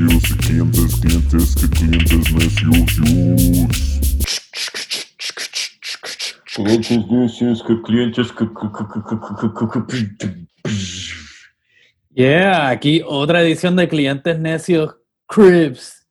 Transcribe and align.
necios, 0.00 0.34
clientes, 0.36 0.96
clientes, 1.00 1.54
que 1.56 1.68
clientes 1.70 2.32
necios. 2.32 3.00
Clientes 6.54 7.06
necios, 7.10 7.62
que 7.62 7.82
clientes, 7.82 8.32
que, 8.32 8.46
Yeah, 12.14 12.68
aquí 12.68 13.02
otra 13.06 13.42
edición 13.42 13.76
de 13.76 13.88
Clientes 13.88 14.38
Necios 14.38 14.96
Cribs. 15.26 16.06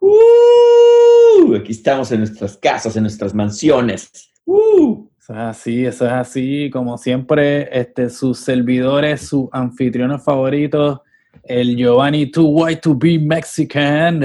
Uh, 0.00 1.54
aquí 1.54 1.72
estamos 1.72 2.10
en 2.12 2.20
nuestras 2.20 2.56
casas, 2.56 2.96
en 2.96 3.02
nuestras 3.02 3.34
mansiones. 3.34 4.30
Uh. 4.44 5.08
Eso 5.20 5.32
es 5.34 5.38
así, 5.38 5.84
eso 5.84 6.06
es 6.06 6.12
así. 6.12 6.70
Como 6.70 6.96
siempre, 6.98 7.68
este, 7.78 8.10
sus 8.10 8.38
servidores, 8.38 9.28
sus 9.28 9.48
anfitriones 9.52 10.24
favoritos, 10.24 11.00
el 11.48 11.76
Giovanni 11.76 12.30
Too 12.30 12.44
White 12.44 12.82
to 12.82 12.94
Be 12.94 13.18
Mexican. 13.18 14.24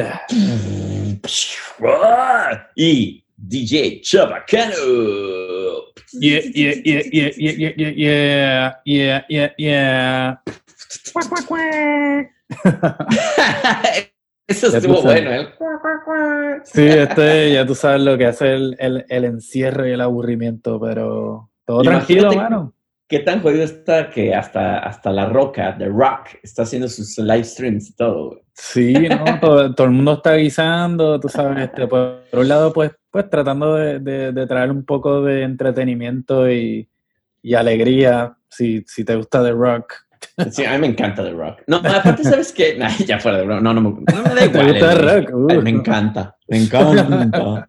Y 2.76 3.24
DJ 3.38 4.02
Chabacano. 4.02 4.76
Yeah, 6.14 6.42
yeah, 6.54 6.76
yeah, 6.84 7.02
yeah, 7.12 7.32
yeah, 7.38 7.74
yeah, 7.78 7.94
yeah, 7.96 8.74
yeah, 8.86 9.26
yeah, 9.30 9.50
yeah. 9.58 10.38
Eso 14.48 14.68
estuvo 14.68 15.02
bueno, 15.02 15.32
¿eh? 15.32 15.48
Sí, 16.66 16.86
este, 16.86 17.54
ya 17.54 17.66
tú 17.66 17.76
sabes 17.76 18.02
lo 18.02 18.18
que 18.18 18.26
hace 18.26 18.54
el, 18.54 18.76
el, 18.78 19.06
el 19.10 19.26
encierro 19.26 19.88
y 19.88 19.92
el 19.92 20.02
aburrimiento, 20.02 20.80
pero 20.80 21.50
todo 21.66 21.82
tranquilo, 21.82 22.34
mano. 22.34 22.74
¿Qué 23.14 23.20
tan 23.20 23.44
jodido 23.44 23.64
está 23.64 24.10
que 24.10 24.34
hasta, 24.34 24.80
hasta 24.80 25.12
La 25.12 25.28
Roca, 25.28 25.76
The 25.78 25.86
Rock, 25.86 26.30
está 26.42 26.64
haciendo 26.64 26.88
sus 26.88 27.16
live 27.20 27.44
streams 27.44 27.92
y 27.92 27.96
todo? 27.96 28.30
güey? 28.30 28.40
Sí, 28.56 28.94
¿no? 28.94 29.24
todo, 29.40 29.76
todo 29.76 29.86
el 29.86 29.94
mundo 29.94 30.14
está 30.14 30.34
guisando, 30.34 31.20
tú 31.20 31.30
sabes, 31.30 31.66
este, 31.66 31.86
por, 31.86 32.22
por 32.32 32.40
un 32.40 32.48
lado, 32.48 32.74
pues, 32.74 32.90
pues 33.12 33.30
tratando 33.30 33.76
de, 33.76 34.00
de- 34.00 34.32
de 34.32 34.48
traer 34.48 34.72
un 34.72 34.84
poco 34.84 35.22
de 35.22 35.44
entretenimiento 35.44 36.50
y, 36.50 36.90
y 37.44 37.54
alegría, 37.54 38.36
si, 38.50 38.84
si 38.88 39.06
te 39.06 39.16
gusta 39.16 39.44
The 39.44 39.52
Rock. 39.52 39.94
Sí, 40.50 40.66
a 40.66 40.72
mí 40.72 40.80
me 40.80 40.88
encanta 40.88 41.24
The 41.24 41.34
Rock. 41.34 41.62
No, 41.68 41.78
aparte, 41.78 42.24
¿sabes 42.24 42.52
qué? 42.52 42.76
Nah, 42.80 42.90
ya 43.06 43.20
fuera 43.20 43.38
de 43.38 43.46
broma. 43.46 43.62
No, 43.62 43.76
no, 43.76 43.82
me- 43.82 43.90
no 43.92 44.24
me 44.24 44.30
da 44.30 44.36
¿Te 44.40 44.46
igual. 44.48 44.80
The. 44.80 44.96
Rock? 45.22 45.30
Uh. 45.36 45.62
Me 45.62 45.70
encanta. 45.70 46.36
Me 46.48 46.58
encanta. 46.64 47.68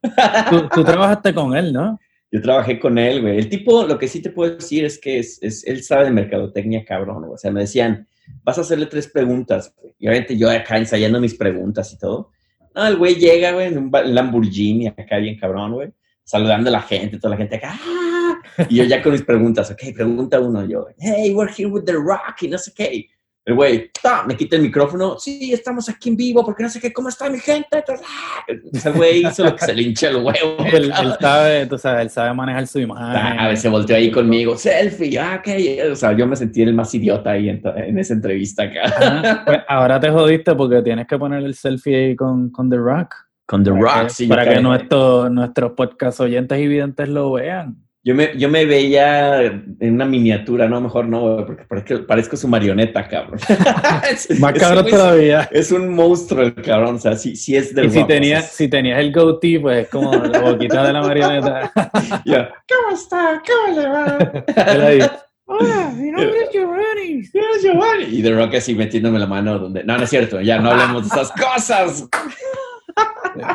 Tú, 0.48 0.69
tú 0.75 0.83
trabajaste 0.84 1.34
con 1.34 1.55
él, 1.55 1.70
¿no? 1.75 1.98
Yo 2.35 2.43
trabajé 2.43 2.81
con 2.81 2.99
él, 2.99 3.21
güey. 3.21 3.39
El 3.39 3.49
tipo, 3.49 3.85
lo 3.87 3.97
que 3.97 4.09
sí 4.09 4.21
te 4.21 4.31
puedo 4.31 4.57
decir 4.57 4.85
es 4.85 4.99
que 4.99 5.21
es, 5.21 5.39
es- 5.41 5.65
él 5.69 5.85
sabe 5.85 6.07
de 6.07 6.11
mercadotecnia, 6.11 6.85
cabrón. 6.85 7.21
güey. 7.21 7.35
O 7.35 7.39
sea, 7.39 7.53
me 7.53 7.61
decían, 7.61 8.09
vas 8.43 8.59
a 8.59 8.63
hacerle 8.63 8.87
tres 8.87 9.07
preguntas. 9.07 9.73
güey. 9.81 9.95
Y 10.01 10.09
obviamente 10.09 10.37
yo 10.37 10.51
acá 10.51 10.77
ensayando 10.77 11.21
mis 11.21 11.35
preguntas 11.37 11.93
y 11.93 11.99
todo. 11.99 12.31
No, 12.75 12.87
el 12.89 12.97
güey 12.97 13.15
llega, 13.15 13.53
güey, 13.53 13.69
en 13.69 13.79
un 13.79 13.91
Lamborghini, 13.93 14.89
acá 14.89 15.19
bien 15.19 15.39
cabrón, 15.39 15.75
güey. 15.75 15.93
Saludando 16.25 16.71
a 16.71 16.73
la 16.73 16.83
gente, 16.83 17.19
toda 17.19 17.31
la 17.31 17.37
gente 17.37 17.55
acá. 17.55 17.78
¡ah! 17.81 18.34
Y 18.69 18.77
yo 18.78 18.84
ya 18.84 19.00
con 19.00 19.12
mis 19.12 19.23
preguntas, 19.23 19.71
ok, 19.71 19.94
pregunta 19.94 20.41
uno 20.41 20.67
yo. 20.67 20.89
Hey, 20.99 21.33
we're 21.34 21.53
here 21.56 21.69
with 21.71 21.84
The 21.84 21.93
Rock 21.93 22.43
y 22.43 22.49
no 22.49 22.59
sé 22.59 22.73
qué. 22.75 23.06
El 23.47 23.56
güey, 23.56 23.91
¡ta! 24.03 24.25
me 24.27 24.37
quita 24.37 24.56
el 24.56 24.62
micrófono. 24.62 25.19
Sí, 25.19 25.53
estamos 25.53 25.87
aquí 25.91 26.09
en 26.09 26.16
vivo 26.16 26.43
porque 26.43 26.62
no 26.62 26.71
sé 26.71 26.81
qué, 26.81 26.91
¿cómo 26.94 27.10
está 27.10 27.28
mi 27.28 27.38
gente? 27.38 27.69
Entonces, 27.72 28.06
¡ah! 28.09 28.44
El 28.49 28.93
güey 28.94 29.27
hizo 29.27 29.44
lo 29.44 29.55
que 29.55 29.66
se 29.66 29.75
le 29.75 29.82
hincha 29.82 30.09
el 30.09 30.16
huevo. 30.16 30.56
Él, 30.72 30.84
él 30.84 31.15
sabe, 31.21 31.69
sabes, 31.78 32.03
él 32.03 32.10
sabe 32.10 32.32
manejar 32.32 32.66
su 32.66 32.78
imagen. 32.78 33.05
Ah, 33.05 33.44
a 33.44 33.49
ver, 33.49 33.56
se 33.59 33.69
volteó 33.69 33.97
ahí 33.97 34.10
conmigo, 34.10 34.56
selfie, 34.56 35.19
ah, 35.19 35.41
ok. 35.41 35.93
O 35.93 35.94
sea, 35.94 36.12
yo 36.16 36.27
me 36.27 36.37
sentí 36.37 36.62
el 36.62 36.72
más 36.72 36.94
idiota 36.94 37.32
ahí 37.32 37.50
en, 37.50 37.99
esa 37.99 38.15
entrevista 38.15 38.62
acá. 38.65 39.43
Pues 39.44 39.59
ahora 39.69 40.00
te 40.00 40.09
jodiste 40.09 40.55
porque 40.55 40.81
tienes 40.81 41.06
que 41.06 41.19
poner 41.19 41.43
el 41.44 41.55
selfie 41.55 41.97
ahí 41.97 42.16
con, 42.16 42.49
con 42.49 42.71
The 42.71 42.76
Rock. 42.76 43.15
Con 43.47 43.62
The 43.62 43.72
Para 43.72 43.82
Rock, 43.82 44.03
que- 44.05 44.11
sí. 44.15 44.26
para 44.26 44.44
que 44.44 44.55
caí. 44.55 44.62
nuestros, 44.62 45.31
nuestros 45.31 45.72
podcast 45.72 46.19
oyentes 46.21 46.59
y 46.59 46.66
videntes 46.66 47.11
lo 47.11 47.32
vean. 47.32 47.84
Yo 48.06 48.15
me, 48.15 48.37
yo 48.37 48.50
me 48.50 48.66
veía 48.66 49.41
en 49.44 49.94
una 49.94 50.04
miniatura, 50.04 50.69
no, 50.69 50.78
mejor 50.78 51.06
no, 51.06 51.20
güey, 51.22 51.47
porque 51.47 51.65
parezco, 51.65 52.06
parezco 52.06 52.37
su 52.37 52.47
marioneta, 52.48 53.09
cabrón. 53.09 53.38
Es- 54.10 54.38
Más 54.38 54.50
ese 54.53 54.60
cabrón 54.60 54.82
güey 54.82 54.94
todavía. 54.94 55.48
Es 55.50 55.72
un 55.72 55.88
monstruo 55.94 56.43
el 56.43 56.54
cabrón, 56.54 56.97
o 56.97 56.98
sea, 56.98 57.16
sí, 57.16 57.34
sí 57.34 57.56
es 57.56 57.75
de 57.75 57.87
Y 57.87 57.91
si 57.91 58.04
tenías, 58.04 58.50
si 58.50 58.69
tenías 58.69 58.98
el 59.00 59.10
goatee, 59.10 59.59
pues 59.59 59.84
es 59.84 59.88
como 59.88 60.12
la 60.14 60.38
boquita 60.41 60.87
de 60.87 60.93
la 60.93 61.00
marioneta. 61.00 61.72
¿Cómo 61.75 62.94
está? 62.94 63.43
¿Cómo 63.47 63.81
le 63.81 63.88
va? 63.88 65.14
Hola, 65.47 65.93
mi 65.97 66.10
nombre 66.10 66.38
es 66.44 66.50
Giovanni. 66.53 67.22
Mira, 67.32 67.47
Giovanni. 67.62 68.04
Y 68.19 68.22
The 68.22 68.32
Rock 68.34 68.54
así 68.56 68.75
metiéndome 68.75 69.19
la 69.19 69.26
mano 69.26 69.59
donde... 69.59 69.84
No, 69.84 69.97
no 69.98 70.04
es 70.04 70.10
cierto, 70.10 70.41
ya 70.41 70.59
no 70.59 70.70
hablemos 70.70 71.03
de 71.03 71.09
esas 71.09 71.32
cosas. 71.32 72.09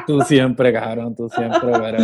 Tú 0.05 0.21
siempre, 0.21 0.73
cabrón, 0.73 1.15
tú 1.15 1.29
siempre, 1.29 1.71
pero... 1.71 2.03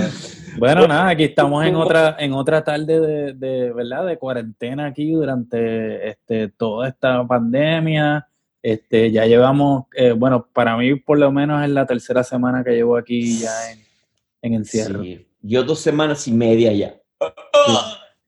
Bueno, 0.57 0.87
nada, 0.87 1.09
aquí 1.09 1.25
estamos 1.25 1.65
en 1.65 1.75
otra, 1.75 2.15
en 2.17 2.31
otra 2.33 2.63
tarde 2.63 2.99
de, 2.99 3.33
de, 3.33 3.73
¿verdad? 3.73 4.05
De 4.05 4.17
cuarentena 4.17 4.85
aquí 4.85 5.11
durante 5.11 6.09
este, 6.09 6.47
toda 6.49 6.87
esta 6.87 7.25
pandemia. 7.27 8.27
Este, 8.61 9.11
ya 9.11 9.25
llevamos, 9.25 9.85
eh, 9.95 10.13
bueno, 10.13 10.47
para 10.51 10.75
mí 10.77 10.95
por 10.95 11.19
lo 11.19 11.31
menos 11.31 11.63
es 11.63 11.69
la 11.69 11.85
tercera 11.85 12.23
semana 12.23 12.63
que 12.63 12.71
llevo 12.71 12.97
aquí 12.97 13.39
ya 13.39 13.71
en, 13.71 13.79
en 14.41 14.53
encierro. 14.53 15.03
Sí, 15.03 15.27
yo 15.41 15.63
dos 15.63 15.79
semanas 15.79 16.27
y 16.27 16.31
media 16.31 16.71
ya. 16.71 16.95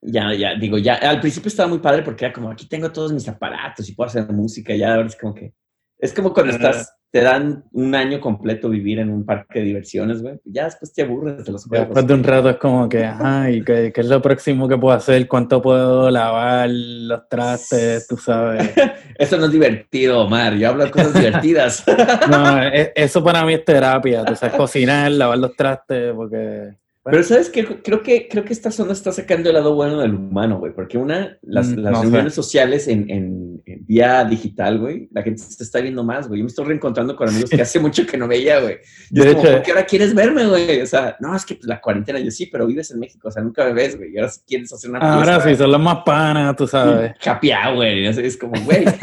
Ya, 0.02 0.34
ya, 0.34 0.54
digo, 0.54 0.78
ya, 0.78 0.96
al 0.96 1.20
principio 1.20 1.48
estaba 1.48 1.68
muy 1.68 1.80
padre 1.80 2.04
porque 2.04 2.26
era 2.26 2.34
como, 2.34 2.52
aquí 2.52 2.68
tengo 2.68 2.92
todos 2.92 3.12
mis 3.12 3.28
aparatos 3.28 3.90
y 3.90 3.94
puedo 3.94 4.08
hacer 4.08 4.32
música, 4.32 4.76
ya 4.76 4.94
ahora 4.94 5.08
es 5.08 5.16
como 5.16 5.34
que, 5.34 5.54
es 6.00 6.14
como 6.14 6.34
cuando 6.34 6.54
estás, 6.54 6.94
te 7.10 7.22
dan 7.22 7.64
un 7.72 7.96
año 7.96 8.20
completo 8.20 8.70
vivir 8.70 9.00
en 9.00 9.10
un 9.10 9.26
parque 9.26 9.60
de 9.60 9.66
diversiones, 9.66 10.22
güey, 10.22 10.40
ya 10.44 10.66
después 10.66 10.94
te 10.94 11.02
aburres 11.02 11.46
de 11.46 11.52
los 11.52 11.66
juegos. 11.66 11.88
Después 11.88 12.08
de 12.08 12.14
un 12.14 12.24
rato 12.24 12.50
es 12.50 12.58
como 12.58 12.88
que, 12.88 13.06
ajá, 13.06 13.50
¿y 13.50 13.64
qué, 13.64 13.92
qué 13.94 14.02
es 14.02 14.08
lo 14.08 14.22
próximo 14.22 14.68
que 14.68 14.78
puedo 14.78 14.96
hacer? 14.96 15.28
¿Cuánto 15.28 15.62
puedo 15.62 16.12
lavar 16.12 16.70
los 16.70 17.28
trastes? 17.30 18.08
Tú 18.08 18.18
sabes. 18.18 18.72
Eso 19.18 19.38
no 19.38 19.46
es 19.46 19.52
divertido, 19.52 20.26
Omar, 20.26 20.56
yo 20.56 20.70
hablo 20.70 20.84
de 20.84 20.92
cosas 20.92 21.14
divertidas. 21.14 21.84
No, 22.30 22.62
e- 22.62 22.92
eso 22.96 23.24
para 23.24 23.46
mí 23.46 23.54
es 23.54 23.64
terapia. 23.64 24.24
Tú 24.26 24.36
sabes, 24.36 24.56
cocinar, 24.56 25.12
lavar 25.12 25.38
los 25.38 25.56
trastes, 25.56 26.14
porque... 26.14 26.74
Pero 27.12 27.24
sabes 27.24 27.50
que 27.50 27.66
creo 27.66 28.04
que 28.04 28.28
creo 28.28 28.44
que 28.44 28.54
esta 28.54 28.72
zona 28.72 28.94
está 28.94 29.12
sacando 29.12 29.50
el 29.50 29.56
lado 29.56 29.74
bueno 29.76 30.00
del 30.02 30.14
humano, 30.16 30.60
güey, 30.60 30.74
porque 30.74 30.98
una 30.98 31.38
las, 31.42 31.68
Mm, 31.70 31.80
las 31.80 31.92
no 31.94 32.02
reuniones 32.02 32.34
sociales 32.34 32.88
en, 32.88 33.10
en, 33.10 33.62
en 33.66 33.86
vía 33.86 34.24
digital, 34.26 34.80
güey, 34.80 35.08
la 35.12 35.22
gente 35.24 35.42
se 35.42 35.64
está 35.64 35.80
viendo 35.82 36.04
más, 36.04 36.28
güey. 36.28 36.40
Yo 36.40 36.44
me 36.44 36.48
estoy 36.50 36.66
reencontrando 36.66 37.16
con 37.16 37.30
amigos 37.30 37.50
que 37.50 37.62
hace 37.62 37.80
mucho 37.80 38.06
que 38.06 38.18
no 38.18 38.28
veía, 38.28 38.60
güey. 38.60 38.78
Y 39.12 39.20
es 39.20 39.26
De 39.26 39.34
como, 39.34 39.44
hecho- 39.46 39.52
¿por 39.54 39.62
qué 39.64 39.72
ahora 39.72 39.86
quieres 39.86 40.14
verme, 40.14 40.46
güey? 40.48 40.82
O 40.82 40.86
sea, 40.86 41.16
no, 41.20 41.36
es 41.36 41.46
que 41.46 41.56
pues, 41.56 41.68
la 41.68 41.80
cuarentena, 41.82 42.20
yo 42.20 42.32
sí, 42.32 42.48
pero 42.48 42.68
vives 42.68 42.92
en 42.92 43.00
México, 43.00 43.28
o 43.28 43.32
sea, 43.32 43.42
nunca 43.44 43.64
me 43.66 43.74
ves, 43.74 43.98
güey. 43.98 44.14
Y 44.14 44.18
ahora 44.18 44.30
sí 44.30 44.42
quieres 44.48 44.72
hacer 44.74 44.90
una 44.90 45.00
Ahora 45.00 45.34
fiesta. 45.40 45.50
sí, 45.50 45.56
son 45.56 45.72
los 45.72 45.82
más 45.82 46.00
panas, 46.06 46.56
tú 46.56 46.68
sabes. 46.68 47.14
Happy 47.26 47.52
hour, 47.52 47.88
y 47.88 48.08
así 48.08 48.22
es 48.22 48.38
como, 48.38 48.54
güey. 48.64 48.86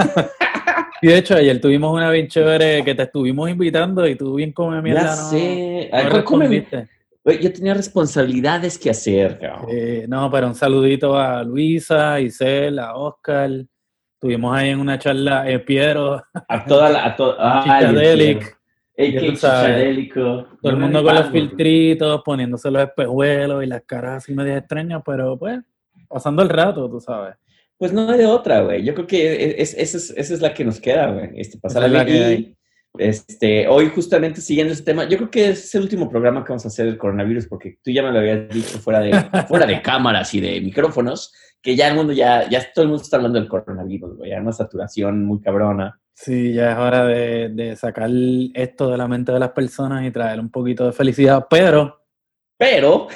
Y 1.03 1.09
de 1.09 1.19
hecho, 1.19 1.35
ayer 1.35 1.61
tuvimos 1.61 1.93
una 1.95 2.11
bien 2.11 2.29
chévere 2.29 2.83
que 2.83 2.95
te 2.95 3.03
estuvimos 3.03 3.51
invitando 3.51 4.07
y 4.09 4.15
tú 4.15 4.37
bien 4.37 4.53
come 4.53 4.81
mierda, 4.81 5.03
ya 5.15 5.17
¿no? 5.23 5.29
sé. 5.31 5.89
no 5.93 5.99
Ay, 5.99 6.07
¿cuál 6.09 6.25
come? 6.25 6.67
Yo 7.25 7.53
tenía 7.53 7.75
responsabilidades 7.75 8.79
que 8.79 8.91
hacer, 8.91 9.39
cabrón. 9.39 9.69
Eh, 9.71 10.07
no, 10.09 10.31
pero 10.31 10.47
un 10.47 10.55
saludito 10.55 11.19
a 11.19 11.43
Luisa, 11.43 12.15
a 12.15 12.21
Isel, 12.21 12.79
a 12.79 12.95
Oscar. 12.97 13.51
Estuvimos 14.15 14.57
ahí 14.57 14.71
en 14.71 14.81
una 14.81 14.99
charla, 14.99 15.49
eh, 15.49 15.59
Piero, 15.59 16.23
A 16.49 16.65
toda 16.65 16.91
la... 16.91 17.07
A 17.07 17.17
to 17.17 17.37
Ay, 17.39 17.63
Chichadelic, 17.63 18.59
Ey, 18.97 19.13
qué 19.13 19.33
todo 20.13 20.47
el 20.63 20.77
mundo 20.77 21.03
con 21.03 21.15
los 21.15 21.31
filtritos, 21.31 22.23
poniéndose 22.25 22.71
los 22.71 22.83
espejuelos 22.83 23.65
y 23.65 23.67
las 23.67 23.83
caras 23.83 24.23
así 24.23 24.33
medias 24.35 24.59
extrañas, 24.59 25.03
pero 25.05 25.37
pues, 25.37 25.61
pasando 26.09 26.43
el 26.43 26.49
rato, 26.49 26.89
tú 26.89 27.01
sabes. 27.01 27.35
Pues 27.77 27.93
no 27.93 28.09
hay 28.09 28.19
de 28.19 28.27
otra, 28.27 28.61
güey. 28.61 28.85
Yo 28.85 28.95
creo 28.95 29.07
que 29.07 29.61
es, 29.61 29.75
esa, 29.75 29.97
es, 29.97 30.15
esa 30.17 30.35
es 30.35 30.41
la 30.41 30.55
que 30.55 30.65
nos 30.65 30.81
queda, 30.81 31.11
güey. 31.11 31.31
Este, 31.35 31.59
pasar 31.59 31.85
es 31.87 31.91
la 31.91 32.05
que 32.05 32.33
y. 32.35 32.57
este, 32.99 33.67
hoy 33.67 33.89
justamente 33.89 34.41
siguiendo 34.41 34.73
este 34.73 34.85
tema, 34.85 35.05
yo 35.09 35.17
creo 35.17 35.31
que 35.31 35.49
es 35.51 35.75
el 35.75 35.83
último 35.83 36.09
programa 36.09 36.45
que 36.45 36.51
vamos 36.51 36.65
a 36.65 36.69
hacer 36.69 36.87
del 36.87 36.99
coronavirus, 36.99 37.47
porque 37.47 37.79
tú 37.83 37.91
ya 37.91 38.03
me 38.03 38.13
lo 38.13 38.21
habías 38.21 38.49
dicho 38.49 38.79
fuera 38.79 39.01
de, 39.01 39.13
fuera 39.49 39.67
de 39.67 39.83
cámaras 39.83 40.33
y 40.35 40.41
de 40.41 40.61
micrófonos, 40.61 41.33
que 41.61 41.75
ya 41.75 41.89
el 41.89 41.97
mundo 41.97 42.13
ya, 42.13 42.49
ya 42.49 42.61
todo 42.73 42.85
el 42.85 42.91
mundo 42.91 43.03
está 43.03 43.17
hablando 43.17 43.39
del 43.41 43.49
coronavirus, 43.49 44.17
güey. 44.17 44.31
Ya 44.31 44.41
una 44.41 44.53
saturación 44.53 45.25
muy 45.25 45.41
cabrona. 45.41 45.99
Sí, 46.13 46.53
ya 46.53 46.73
es 46.73 46.79
hora 46.79 47.07
de, 47.07 47.49
de 47.49 47.75
sacar 47.75 48.09
esto 48.55 48.91
de 48.91 48.99
la 48.99 49.09
mente 49.09 49.33
de 49.33 49.41
las 49.41 49.51
personas 49.51 50.07
y 50.07 50.13
traer 50.13 50.39
un 50.39 50.51
poquito 50.51 50.87
de 50.87 50.93
felicidad, 50.93 51.47
pero 51.51 52.04
Pero 52.71 53.09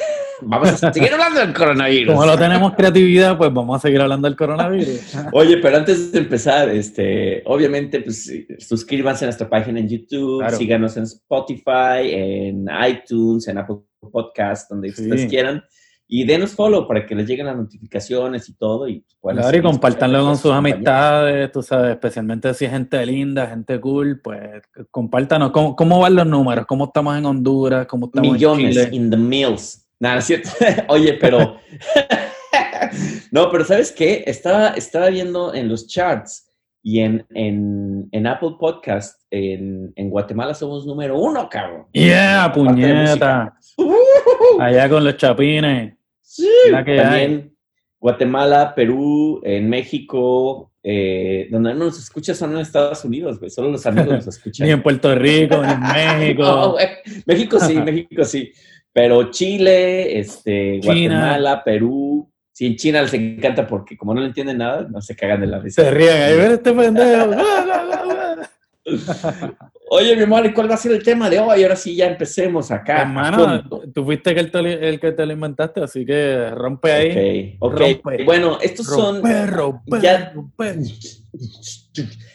vamos 0.42 0.82
a 0.84 0.92
seguir 0.92 1.12
hablando 1.12 1.40
del 1.40 1.52
coronavirus. 1.54 2.14
como 2.14 2.26
no 2.26 2.38
tenemos 2.38 2.74
creatividad, 2.74 3.36
pues 3.38 3.52
vamos 3.52 3.76
a 3.76 3.80
seguir 3.80 4.00
hablando 4.00 4.28
del 4.28 4.36
coronavirus. 4.36 5.14
Oye, 5.32 5.56
pero 5.58 5.76
antes 5.78 6.12
de 6.12 6.18
empezar, 6.18 6.68
este, 6.68 7.42
obviamente, 7.46 8.00
pues 8.00 8.30
suscríbanse 8.58 9.24
a 9.24 9.28
nuestra 9.28 9.48
página 9.48 9.80
en 9.80 9.88
YouTube, 9.88 10.40
Claro. 10.40 10.56
síganos 10.56 10.96
en 10.96 11.04
Spotify, 11.04 12.10
en 12.12 12.66
iTunes, 12.88 13.48
en 13.48 13.58
Apple 13.58 13.76
Podcast, 14.12 14.70
donde 14.70 14.92
Sí. 14.92 15.02
ustedes 15.02 15.26
quieran. 15.28 15.64
Y 16.10 16.24
denos 16.24 16.52
follow 16.52 16.88
para 16.88 17.04
que 17.04 17.14
les 17.14 17.28
lleguen 17.28 17.46
las 17.46 17.56
notificaciones 17.56 18.48
y 18.48 18.54
todo. 18.54 18.88
Y, 18.88 19.04
puedan 19.20 19.36
Claro, 19.36 19.50
y 19.50 19.50
seguir 19.50 19.70
compártanlo 19.70 20.22
con 20.24 20.36
sus 20.36 20.50
compañeros. 20.50 20.76
amistades, 20.78 21.52
tú 21.52 21.62
sabes, 21.62 21.90
especialmente 21.90 22.54
si 22.54 22.64
es 22.64 22.70
gente 22.70 23.04
linda, 23.04 23.46
gente 23.46 23.78
cool, 23.78 24.18
pues 24.22 24.62
compártanos. 24.90 25.50
¿Cómo, 25.50 25.76
cómo 25.76 26.00
van 26.00 26.14
los 26.14 26.26
números? 26.26 26.64
¿Cómo 26.66 26.86
estamos 26.86 27.18
en 27.18 27.26
Honduras? 27.26 27.86
¿Cómo 27.86 28.06
estamos 28.06 28.32
Millones 28.32 28.76
en 28.76 28.84
Chile? 28.84 28.96
in 28.96 29.10
the 29.10 29.18
mills. 29.18 29.86
Nada, 30.00 30.14
¿no 30.14 30.18
es 30.20 30.24
cierto? 30.24 30.48
Oye, 30.88 31.12
pero. 31.20 31.56
no, 33.30 33.50
pero 33.50 33.64
¿sabes 33.64 33.92
qué? 33.92 34.24
Estaba, 34.26 34.68
estaba 34.70 35.10
viendo 35.10 35.52
en 35.52 35.68
los 35.68 35.88
charts 35.88 36.48
y 36.82 37.00
en, 37.00 37.26
en, 37.34 38.08
en 38.12 38.26
Apple 38.26 38.56
Podcast, 38.58 39.20
en, 39.30 39.92
en 39.94 40.08
Guatemala 40.08 40.54
somos 40.54 40.86
número 40.86 41.18
uno, 41.18 41.48
cabrón. 41.50 41.86
Yeah, 41.92 42.50
puñeta. 42.54 43.54
Allá 44.58 44.88
con 44.88 45.04
los 45.04 45.16
chapines. 45.18 45.97
Sí, 46.38 46.70
La 46.70 46.84
que 46.84 46.96
también 46.96 47.56
Guatemala, 48.00 48.74
Perú, 48.74 49.40
en 49.42 49.68
México, 49.68 50.72
eh, 50.82 51.48
donde 51.50 51.74
no 51.74 51.86
nos 51.86 51.98
escucha 51.98 52.32
son 52.34 52.52
en 52.52 52.58
Estados 52.58 53.04
Unidos, 53.04 53.40
güey. 53.40 53.50
Solo 53.50 53.70
los 53.70 53.84
amigos 53.86 54.08
nos 54.08 54.26
escuchan. 54.36 54.66
Ni 54.66 54.72
en 54.72 54.82
Puerto 54.82 55.14
Rico, 55.14 55.60
ni 55.62 55.72
en 55.72 55.80
México. 56.20 56.42
No. 56.42 56.76
México 57.26 57.58
sí, 57.58 57.74
México 57.80 58.24
sí. 58.24 58.52
Pero 58.92 59.30
Chile, 59.30 60.18
este, 60.18 60.80
China. 60.80 61.16
Guatemala, 61.16 61.64
Perú. 61.64 62.30
Sí, 62.52 62.66
en 62.66 62.76
China 62.76 63.02
les 63.02 63.14
encanta 63.14 63.66
porque 63.66 63.96
como 63.96 64.14
no 64.14 64.20
le 64.20 64.28
entienden 64.28 64.58
nada, 64.58 64.86
no 64.88 65.00
se 65.00 65.14
cagan 65.14 65.40
de 65.40 65.46
la 65.48 65.58
risa. 65.58 65.82
Se 65.82 65.90
ríen. 65.90 66.22
Ahí 66.22 66.36
ven 66.36 66.52
este 66.52 66.72
pendejo. 66.72 67.30
Oye, 69.90 70.14
mi 70.16 70.22
amor, 70.24 70.44
¿y 70.44 70.52
cuál 70.52 70.70
va 70.70 70.74
a 70.74 70.78
ser 70.78 70.92
el 70.92 71.02
tema 71.02 71.30
de 71.30 71.38
hoy? 71.38 71.62
Ahora 71.62 71.76
sí, 71.76 71.96
ya 71.96 72.06
empecemos 72.06 72.70
acá. 72.70 73.02
Hermano, 73.02 73.62
tú 73.94 74.04
fuiste 74.04 74.30
el, 74.38 74.66
el 74.66 75.00
que 75.00 75.12
te 75.12 75.24
lo 75.26 75.32
inventaste, 75.32 75.82
así 75.82 76.04
que 76.04 76.50
rompe 76.50 76.92
ahí. 76.92 77.56
Ok, 77.58 77.72
ok. 77.72 77.78
Rompe. 77.80 78.24
Bueno, 78.24 78.58
estos 78.60 78.86
son... 78.86 79.16
Romper, 79.22 79.50
romper, 79.50 80.00
ya-. 80.02 80.32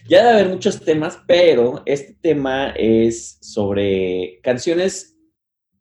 Ya 0.07 0.17
debe 0.25 0.29
haber 0.29 0.49
muchos 0.49 0.79
temas, 0.81 1.19
pero 1.27 1.81
este 1.85 2.17
tema 2.21 2.71
es 2.75 3.37
sobre 3.41 4.39
canciones 4.41 5.15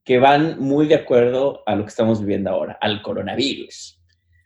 que 0.04 0.18
van 0.18 0.58
muy 0.60 0.86
de 0.88 0.96
acuerdo 0.96 1.62
a 1.66 1.74
lo 1.76 1.84
que 1.84 1.88
estamos 1.90 2.20
viviendo 2.20 2.50
ahora, 2.50 2.76
al 2.80 3.02
coronavirus. 3.02 3.98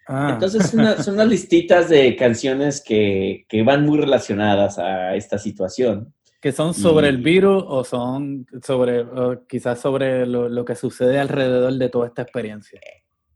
Ah, 0.09 0.31
Entonces, 0.35 0.73
una- 0.75 1.03
son 1.03 1.15
unas 1.15 1.29
listitas 1.29 1.89
de 1.89 2.15
canciones 2.15 2.81
que, 2.83 3.45
que 3.49 3.63
van 3.63 3.85
muy 3.85 3.99
relacionadas 3.99 4.79
a 4.79 5.17
esta 5.17 5.39
situación. 5.39 6.13
¿Que 6.47 6.53
son 6.53 6.75
sobre 6.75 7.09
el 7.09 7.17
virus 7.19 7.65
o 7.67 7.83
son 7.83 8.47
sobre, 8.63 9.01
o 9.01 9.45
quizás 9.49 9.81
sobre 9.81 10.25
lo, 10.27 10.49
lo 10.49 10.65
que 10.65 10.77
sucede 10.77 11.19
alrededor 11.19 11.73
de 11.73 11.89
toda 11.89 12.07
esta 12.07 12.23
experiencia? 12.23 12.79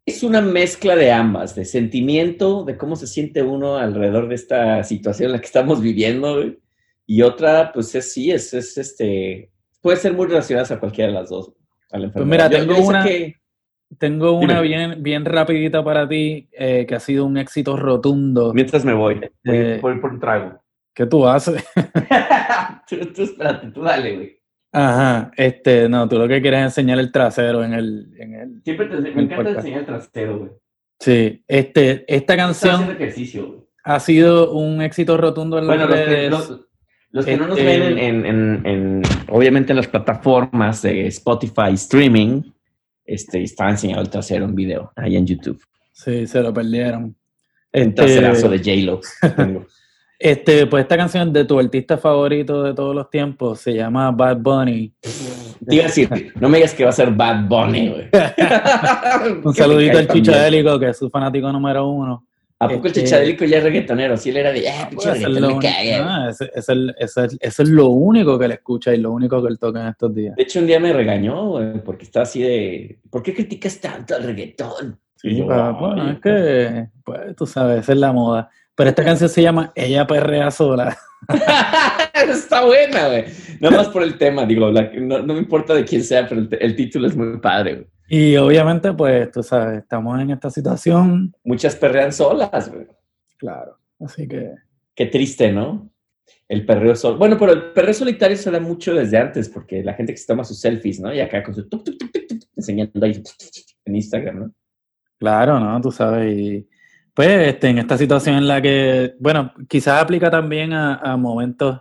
Es 0.06 0.22
una 0.22 0.40
mezcla 0.40 0.94
de 0.94 1.10
ambas, 1.10 1.56
de 1.56 1.64
sentimiento, 1.64 2.62
de 2.64 2.76
cómo 2.76 2.94
se 2.94 3.08
siente 3.08 3.42
uno 3.42 3.78
alrededor 3.78 4.28
de 4.28 4.36
esta 4.36 4.84
situación 4.84 5.26
en 5.26 5.32
la 5.32 5.40
que 5.40 5.46
estamos 5.46 5.80
viviendo, 5.82 6.40
y 7.04 7.22
otra, 7.22 7.72
pues 7.72 7.92
es, 7.96 8.12
sí, 8.12 8.30
es, 8.30 8.54
es 8.54 8.78
este, 8.78 9.50
puede 9.82 9.96
ser 9.96 10.12
muy 10.12 10.28
relacionada 10.28 10.72
a 10.72 10.78
cualquiera 10.78 11.08
de 11.08 11.18
las 11.18 11.30
dos. 11.30 11.52
A 11.90 11.98
la 11.98 12.12
Pues 12.12 12.24
mira. 12.24 12.48
Yo- 12.48 12.58
tengo 12.58 12.74
yo 12.76 12.82
una- 12.84 13.02
que- 13.02 13.34
Tengo 13.98 14.38
una 14.38 14.62
Dime. 14.62 14.68
bien, 14.68 15.02
bien 15.02 15.24
rapidita 15.24 15.82
para 15.82 16.08
ti, 16.08 16.48
eh, 16.52 16.86
que 16.86 16.94
ha 16.94 17.00
sido 17.00 17.24
un 17.24 17.36
éxito 17.38 17.76
rotundo. 17.76 18.54
Mientras 18.54 18.84
me 18.84 18.94
voy, 18.94 19.16
voy, 19.44 19.56
Eh, 19.56 19.78
voy 19.82 19.98
por 19.98 20.12
un 20.12 20.20
trago. 20.20 20.59
¿Qué 20.94 21.06
tú 21.06 21.26
haces? 21.26 21.64
tú, 22.88 22.96
tú 23.14 23.22
espérate, 23.22 23.70
tú 23.70 23.82
dale, 23.82 24.16
güey. 24.16 24.40
Ajá, 24.72 25.32
este, 25.36 25.88
no, 25.88 26.08
tú 26.08 26.16
lo 26.18 26.28
que 26.28 26.40
quieres 26.40 26.60
es 26.60 26.64
enseñar 26.66 26.98
el 27.00 27.10
trasero 27.10 27.64
en 27.64 27.72
el, 27.74 28.06
en 28.18 28.34
el, 28.34 28.62
Siempre 28.62 28.86
te, 28.86 28.96
me 29.00 29.10
No 29.14 29.20
encanta 29.22 29.50
enseñar 29.50 29.80
el 29.80 29.86
trasero, 29.86 30.38
güey. 30.38 30.50
sí, 31.00 31.42
este, 31.48 32.04
esta 32.06 32.36
canción 32.36 32.88
ejercicio, 32.92 33.66
ha 33.82 33.98
sido 33.98 34.52
un 34.52 34.80
éxito 34.80 35.16
rotundo 35.16 35.58
en 35.58 35.66
Bueno, 35.66 35.86
los 35.88 35.96
que, 35.98 36.30
los, 36.30 36.60
los 37.10 37.24
que 37.24 37.36
no 37.36 37.48
nos 37.48 37.58
Este- 37.58 37.78
ven 37.80 37.98
en, 37.98 38.24
en- 38.24 38.26
en- 38.26 38.66
en- 38.66 39.02
obviamente 39.28 39.72
en 39.72 39.76
las 39.78 39.88
plataformas 39.88 40.82
de 40.82 41.08
Spotify 41.08 41.72
streaming, 41.74 42.42
este, 43.04 43.42
estaba 43.42 43.70
enseñando 43.70 44.02
el 44.02 44.10
trasero 44.10 44.44
en 44.44 44.54
video 44.54 44.92
ahí 44.94 45.16
en 45.16 45.26
YouTube. 45.26 45.60
Sí, 45.92 46.28
se 46.28 46.40
lo 46.42 46.54
perdieron. 46.54 47.02
Un 47.04 47.16
Este, 47.72 47.90
traserazo 47.92 48.48
de 48.48 48.58
J-Lo. 48.58 49.00
este, 50.22 50.66
pues 50.66 50.82
esta 50.82 50.98
canción 50.98 51.32
de 51.32 51.46
tu 51.46 51.58
artista 51.58 51.96
favorito 51.96 52.62
de 52.62 52.74
todos 52.74 52.94
los 52.94 53.08
tiempos 53.08 53.58
se 53.60 53.72
llama 53.72 54.10
Bad 54.10 54.36
Bunny. 54.36 54.92
Te 55.66 55.74
iba 55.74 55.84
a 55.84 55.86
decir, 55.86 56.32
no 56.38 56.48
me 56.50 56.58
digas 56.58 56.74
que 56.74 56.84
va 56.84 56.90
a 56.90 56.92
ser 56.92 57.10
Bad 57.10 57.48
Bunny, 57.48 57.88
güey. 57.88 58.08
Un 59.44 59.54
saludito 59.54 59.96
al 59.98 60.08
Chichadélico, 60.08 60.78
que 60.78 60.90
es 60.90 60.98
su 60.98 61.08
fanático 61.08 61.50
número 61.50 61.88
uno. 61.88 62.26
¿A 62.62 62.68
poco 62.68 62.82
el 62.82 62.86
Este- 62.88 63.04
chichadélico 63.04 63.46
ya 63.46 63.56
es 63.56 63.64
reggaetonero? 63.64 64.18
Sí, 64.18 64.28
él 64.28 64.36
era 64.36 64.52
de, 64.52 64.68
ah, 64.68 64.90
Pues, 64.92 65.06
eso, 65.06 65.14
es 65.14 65.22
reggaetón, 65.22 65.40
lo 65.40 65.48
me 65.48 65.54
único- 65.54 65.72
caga. 65.74 66.06
ah, 66.26 66.28
ese- 66.28 66.44
ese 66.44 66.58
es 66.58 66.68
el- 66.68 66.94
ese 66.98 67.24
es- 67.24 67.38
eso 67.40 67.62
es 67.62 67.68
lo 67.70 67.86
único 67.88 68.38
que 68.38 68.44
él 68.44 68.52
escucha 68.52 68.94
y 68.94 68.98
lo 68.98 69.12
único 69.12 69.42
que 69.42 69.48
él 69.48 69.58
toca 69.58 69.80
en 69.80 69.88
estos 69.88 70.14
días. 70.14 70.36
De 70.36 70.42
hecho, 70.42 70.60
un 70.60 70.66
día 70.66 70.78
me 70.78 70.92
regañó, 70.92 71.48
güey, 71.52 71.82
porque 71.82 72.04
estaba 72.04 72.24
así 72.24 72.42
de, 72.42 72.98
¿por 73.08 73.22
qué 73.22 73.32
criticas 73.32 73.80
tanto 73.80 74.14
al 74.14 74.24
reggaetón? 74.24 74.98
Y 75.22 75.36
yo, 75.36 75.46
"Ay, 75.50 75.74
bueno, 75.80 76.10
es 76.10 76.20
que, 76.20 76.88
pues 77.02 77.34
tú 77.34 77.46
sabes, 77.46 77.80
esa 77.80 77.92
es 77.92 77.98
la 77.98 78.12
moda. 78.12 78.50
Pero 78.80 78.88
esta 78.88 79.04
canción 79.04 79.28
se 79.28 79.42
llama 79.42 79.72
Ella 79.74 80.06
Perrea 80.06 80.50
Sola. 80.50 80.96
Está 82.14 82.64
buena, 82.64 83.08
güey. 83.08 83.26
Nada 83.60 83.76
más 83.76 83.88
por 83.90 84.02
el 84.02 84.16
tema, 84.16 84.46
digo, 84.46 84.70
la- 84.70 84.90
no, 84.94 85.18
no 85.18 85.34
me 85.34 85.40
importa 85.40 85.74
de 85.74 85.84
quién 85.84 86.02
sea, 86.02 86.26
pero 86.26 86.40
el, 86.40 86.48
el 86.58 86.74
título 86.74 87.06
es 87.06 87.14
muy 87.14 87.36
padre, 87.40 87.74
güey. 87.74 87.86
Y 88.08 88.36
obviamente, 88.38 88.90
pues 88.94 89.30
tú 89.32 89.42
sabes, 89.42 89.82
estamos 89.82 90.18
en 90.18 90.30
esta 90.30 90.48
situación. 90.48 91.36
Muchas 91.44 91.76
perrean 91.76 92.10
solas, 92.10 92.72
güey. 92.72 92.86
Claro. 93.36 93.76
Así 94.02 94.26
que, 94.26 94.54
Qué 94.94 95.04
triste, 95.04 95.52
¿no? 95.52 95.92
El 96.48 96.64
perreo 96.64 96.96
solo. 96.96 97.18
Bueno, 97.18 97.36
pero 97.38 97.52
el 97.52 97.72
perreo 97.72 97.92
solitario 97.92 98.38
se 98.38 98.50
da 98.50 98.60
mucho 98.60 98.94
desde 98.94 99.18
antes, 99.18 99.50
porque 99.50 99.84
la 99.84 99.92
gente 99.92 100.14
que 100.14 100.18
se 100.18 100.26
toma 100.26 100.42
sus 100.42 100.58
selfies, 100.58 101.00
¿no? 101.00 101.12
Y 101.12 101.20
acá 101.20 101.42
con 101.42 101.54
su 101.54 101.68
tuc, 101.68 101.84
tuc, 101.84 101.98
enseñando 102.56 103.04
ahí 103.04 103.22
en 103.84 103.94
Instagram, 103.94 104.38
¿no? 104.38 104.54
claro, 105.18 105.60
¿no? 105.60 105.78
Tú 105.82 105.92
sabes. 105.92 106.32
Y 106.34 106.66
pues 107.14 107.48
este, 107.48 107.68
en 107.68 107.78
esta 107.78 107.98
situación 107.98 108.36
en 108.36 108.48
la 108.48 108.62
que, 108.62 109.14
bueno, 109.18 109.52
quizás 109.68 110.02
aplica 110.02 110.30
también 110.30 110.72
a, 110.72 111.16
momentos 111.16 111.80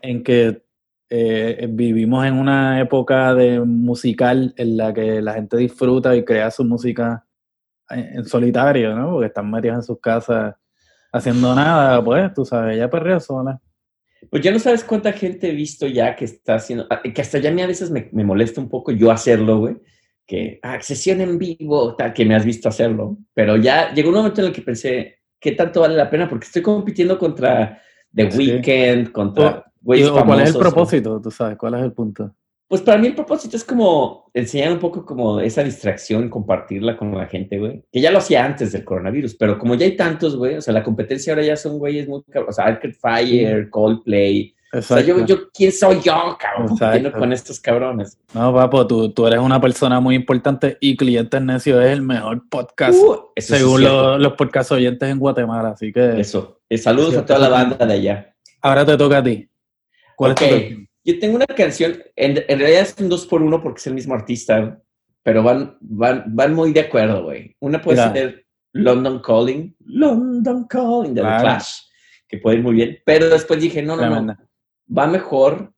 en 0.00 0.22
que 0.22 0.64
eh, 1.10 1.66
vivimos 1.70 2.24
en 2.26 2.34
una 2.34 2.80
época 2.80 3.34
de 3.34 3.60
musical 3.60 4.54
en 4.56 4.76
la 4.76 4.94
que 4.94 5.20
la 5.20 5.34
gente 5.34 5.56
disfruta 5.56 6.16
y 6.16 6.24
crea 6.24 6.50
su 6.50 6.64
música 6.64 7.26
en, 7.90 8.24
solitario, 8.24 8.94
¿no? 8.96 9.12
Porque 9.12 9.26
están 9.26 9.50
metidos 9.50 9.76
en 9.76 9.82
sus 9.82 10.00
casas 10.00 10.54
haciendo 11.12 11.54
nada, 11.54 12.02
pues, 12.02 12.32
tú 12.32 12.44
sabes, 12.44 12.76
ella 12.76 12.88
perrea 12.88 13.20
sola. 13.20 13.60
Pues 14.30 14.42
ya 14.42 14.52
no 14.52 14.58
sabes 14.58 14.84
cuánta 14.84 15.12
gente 15.12 15.50
he 15.50 15.54
visto 15.54 15.86
ya 15.86 16.14
que 16.16 16.24
está 16.24 16.54
haciendo, 16.54 16.86
ah, 16.88 17.02
que 17.02 17.20
hasta 17.20 17.38
ya 17.38 17.50
a 17.50 17.52
mí 17.52 17.60
a 17.60 17.66
veces 17.66 17.90
me, 17.90 18.08
me 18.12 18.24
molesta 18.24 18.60
un 18.60 18.68
poco 18.68 18.92
yo 18.92 19.10
hacerlo, 19.10 19.58
güey. 19.58 19.76
Que, 20.26 20.60
ah, 20.62 20.80
sesión 20.80 21.20
en 21.20 21.38
vivo, 21.38 21.94
tal, 21.96 22.12
que 22.12 22.24
me 22.24 22.34
has 22.34 22.44
visto 22.44 22.68
hacerlo. 22.68 23.18
Pero 23.34 23.56
ya 23.56 23.92
llegó 23.92 24.10
un 24.10 24.16
momento 24.16 24.40
en 24.40 24.48
el 24.48 24.52
que 24.52 24.62
pensé, 24.62 25.18
¿qué 25.40 25.52
tanto 25.52 25.80
vale 25.80 25.96
la 25.96 26.08
pena? 26.08 26.28
Porque 26.28 26.46
estoy 26.46 26.62
compitiendo 26.62 27.18
contra 27.18 27.80
The 28.14 28.30
Sí. 28.30 28.38
Weeknd, 28.38 29.12
contra 29.12 29.64
Y, 29.66 29.84
güeyes 29.84 30.08
o 30.08 30.12
¿Cuál 30.12 30.40
es 30.40 30.48
el 30.48 30.54
famosos, 30.54 30.56
propósito? 30.56 31.20
Tú 31.20 31.30
sabes, 31.30 31.56
¿cuál 31.58 31.74
es 31.74 31.82
el 31.82 31.92
punto? 31.92 32.34
Pues 32.68 32.80
para 32.80 32.96
mí 32.96 33.08
el 33.08 33.14
propósito 33.14 33.54
es 33.54 33.64
como 33.64 34.30
enseñar 34.32 34.72
un 34.72 34.78
poco 34.78 35.04
como 35.04 35.40
esa 35.40 35.62
distracción, 35.62 36.30
compartirla 36.30 36.96
con 36.96 37.14
la 37.14 37.26
gente, 37.26 37.58
güey. 37.58 37.84
Que 37.92 38.00
ya 38.00 38.10
lo 38.10 38.16
hacía 38.16 38.44
antes 38.46 38.72
del 38.72 38.84
coronavirus, 38.84 39.34
pero 39.34 39.58
como 39.58 39.74
ya 39.74 39.84
hay 39.84 39.94
tantos, 39.94 40.36
güey, 40.36 40.54
o 40.56 40.60
sea, 40.62 40.72
la 40.72 40.82
competencia 40.82 41.34
ahora 41.34 41.44
ya 41.44 41.56
son 41.56 41.78
güeyes 41.78 42.08
muy 42.08 42.22
O 42.48 42.52
sea, 42.52 42.64
Arcade 42.64 42.94
Fire, 42.94 43.68
Coldplay. 43.68 44.54
O 44.74 44.80
sea, 44.80 45.00
yo, 45.00 45.18
Exacto. 45.18 45.26
yo, 45.26 45.50
¿quién 45.52 45.70
soy 45.70 46.00
yo, 46.00 46.36
cabrón? 46.40 46.72
Exacto. 46.72 47.12
con 47.18 47.32
estos 47.32 47.60
cabrones. 47.60 48.18
No, 48.32 48.54
papo, 48.54 48.86
tú, 48.86 49.10
tú 49.12 49.26
eres 49.26 49.38
una 49.40 49.60
persona 49.60 50.00
muy 50.00 50.14
importante 50.14 50.78
y 50.80 50.96
Clientes 50.96 51.42
Necios 51.42 51.84
es 51.84 51.90
el 51.90 52.00
mejor 52.00 52.48
podcast, 52.48 52.98
Uh, 52.98 53.18
según 53.36 53.82
los, 53.82 54.18
los 54.18 54.32
podcast 54.32 54.72
oyentes 54.72 55.06
en 55.10 55.18
Guatemala. 55.18 55.70
Así 55.70 55.92
que 55.92 56.18
Eso. 56.18 56.60
Eh, 56.70 56.78
saludos 56.78 57.14
a 57.18 57.26
toda 57.26 57.38
la 57.40 57.48
banda 57.50 57.84
de 57.84 57.92
allá. 57.92 58.34
ahora 58.62 58.86
te 58.86 58.96
toca 58.96 59.18
a 59.18 59.22
ti. 59.22 59.46
¿Cuál 60.16 60.32
es 60.32 60.36
tu? 60.76 60.86
Yo 61.04 61.18
tengo 61.18 61.34
una 61.36 61.46
canción, 61.46 61.98
en, 62.16 62.42
en 62.48 62.58
realidad 62.58 62.82
es 62.82 62.94
un 62.98 63.08
dos 63.10 63.26
por 63.26 63.42
uno 63.42 63.60
porque 63.62 63.78
es 63.80 63.86
el 63.88 63.94
mismo 63.94 64.14
artista, 64.14 64.80
pero 65.22 65.42
van, 65.42 65.76
van, 65.80 66.24
van 66.28 66.54
muy 66.54 66.72
de 66.72 66.80
acuerdo, 66.80 67.24
güey. 67.24 67.54
Una 67.60 67.82
puede 67.82 67.98
Mira. 67.98 68.12
ser 68.14 68.46
London 68.72 69.20
Calling, 69.20 69.76
London 69.84 70.64
Calling 70.68 71.12
de 71.14 71.20
The 71.20 71.26
Claro. 71.26 71.42
Clash, 71.42 71.72
que 72.28 72.38
puede 72.38 72.56
ir 72.56 72.62
muy 72.62 72.74
bien. 72.74 72.98
Pero 73.04 73.28
después 73.28 73.60
dije, 73.60 73.82
no, 73.82 73.96
no, 73.96 74.20
no. 74.22 74.36
Va 74.86 75.06
mejor. 75.06 75.72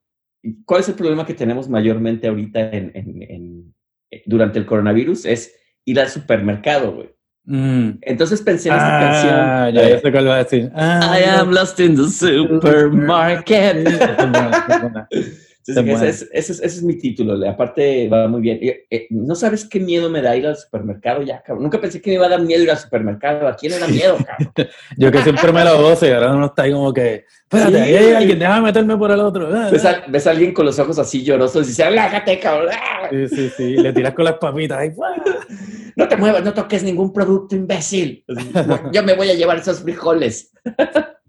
¿Cuál 0.65 0.81
es 0.81 0.89
el 0.89 0.95
problema 0.95 1.25
que 1.25 1.33
tenemos 1.33 1.67
mayormente 1.69 2.27
ahorita 2.27 2.59
en, 2.71 2.91
en- 2.93 3.21
en- 3.23 3.73
eh, 4.11 4.23
durante 4.25 4.59
el 4.59 4.65
coronavirus? 4.65 5.25
Es 5.25 5.53
ir 5.85 5.99
al 5.99 6.09
supermercado, 6.09 6.93
güey. 6.93 7.09
Mm. 7.47 7.99
Entonces 8.01 8.41
pensé 8.41 8.69
en 8.69 8.75
esta 8.75 8.97
Ah, 8.97 9.01
canción. 9.01 9.75
ya, 9.75 9.89
ya 9.89 9.99
sé 9.99 10.11
cuál 10.11 10.27
va 10.27 10.35
a 10.35 10.43
decir. 10.43 10.71
Ah, 10.75 11.15
I 11.19 11.23
am 11.23 11.51
lost 11.51 11.79
in 11.79 11.95
the 11.95 12.07
supermarket. 12.09 13.87
Entonces, 15.67 16.01
ese, 16.01 16.07
es, 16.09 16.21
ese 16.31 16.51
es- 16.51 16.59
ese 16.59 16.77
es 16.77 16.83
mi 16.83 16.97
título. 16.97 17.49
Aparte, 17.49 18.07
va 18.07 18.27
muy 18.27 18.41
bien. 18.41 18.59
Eh, 18.61 18.85
eh, 18.89 19.07
no 19.09 19.33
sabes 19.35 19.65
qué 19.67 19.79
miedo 19.79 20.09
me 20.09 20.21
da 20.21 20.35
ir 20.35 20.45
al 20.45 20.55
supermercado 20.55 21.21
ya, 21.23 21.41
cabrón. 21.41 21.63
Nunca 21.63 21.81
pensé 21.81 22.01
que 22.01 22.11
me 22.11 22.15
iba 22.17 22.27
a 22.27 22.29
dar 22.29 22.41
miedo 22.41 22.61
ir 22.63 22.69
al 22.71 22.77
supermercado. 22.77 23.47
¿A 23.47 23.55
quién 23.55 23.71
le 23.71 23.79
da 23.79 23.87
miedo, 23.87 24.17
cabrón? 24.17 24.53
Yo 24.97 25.11
que 25.11 25.21
siempre 25.23 25.51
me 25.51 25.63
lo 25.65 25.81
gozo 25.81 26.05
y 26.07 26.11
ahora 26.11 26.33
uno 26.35 26.45
está 26.47 26.63
ahí 26.63 26.71
como 26.71 26.93
que, 26.93 27.25
espérate, 27.43 27.83
Sí. 27.85 27.95
hay 27.95 28.13
alguien, 28.13 28.37
déjame 28.39 28.61
meterme 28.67 28.95
por 28.97 29.11
el 29.11 29.19
otro. 29.19 29.49
Ves, 29.71 29.85
a, 29.85 30.03
ves 30.07 30.27
a 30.27 30.31
alguien 30.31 30.53
con 30.53 30.65
los 30.65 30.77
ojos 30.77 30.99
así 30.99 31.23
llorosos 31.23 31.65
y 31.65 31.69
dice, 31.69 31.83
alájate, 31.83 32.39
cabrón. 32.39 32.69
¡Ah! 32.73 33.07
Sí, 33.09 33.27
sí, 33.27 33.49
sí, 33.57 33.77
le 33.77 33.91
tiras 33.93 34.13
con 34.13 34.25
las 34.25 34.35
papitas 34.35 34.77
ahí. 34.77 34.91
No 35.97 36.09
te 36.09 36.17
muevas, 36.17 36.43
no 36.43 36.53
toques 36.53 36.83
ningún 36.83 37.13
producto, 37.13 37.55
imbécil. 37.55 38.25
Yo 38.91 39.01
me 39.01 39.13
voy 39.15 39.29
a 39.29 39.33
llevar 39.33 39.57
esos 39.59 39.79
frijoles. 39.79 40.51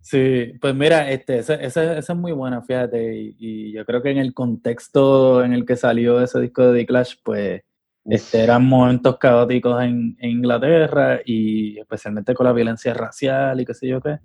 Sí, 0.09 0.53
pues 0.61 0.73
mira, 0.73 1.11
este, 1.11 1.39
esa, 1.39 1.55
esa- 1.57 1.99
esa 1.99 2.13
es 2.13 2.19
muy 2.19 2.31
buena, 2.31 2.63
fíjate, 2.63 3.13
y, 3.17 3.35
y 3.41 3.73
yo 3.73 3.85
creo 3.85 4.01
que 4.03 4.11
en 4.13 4.19
el 4.19 4.33
contexto 4.35 5.43
en 5.43 5.53
el 5.53 5.67
que 5.67 5.75
salió 5.75 6.21
ese 6.23 6.39
disco 6.41 6.63
de 6.71 6.79
The 6.79 6.87
Clash, 6.87 7.15
pues 7.25 7.63
este, 8.05 8.45
eran 8.45 8.65
momentos 8.65 9.19
caóticos 9.19 9.83
en, 9.83 10.17
en 10.21 10.31
Inglaterra 10.31 11.19
y 11.25 11.77
especialmente 11.81 12.35
con 12.35 12.47
la 12.47 12.53
violencia 12.53 12.95
racial 12.95 13.61
y 13.61 13.65
qué 13.65 13.75
sé 13.75 13.89
yo 13.89 14.01
qué. 14.01 14.19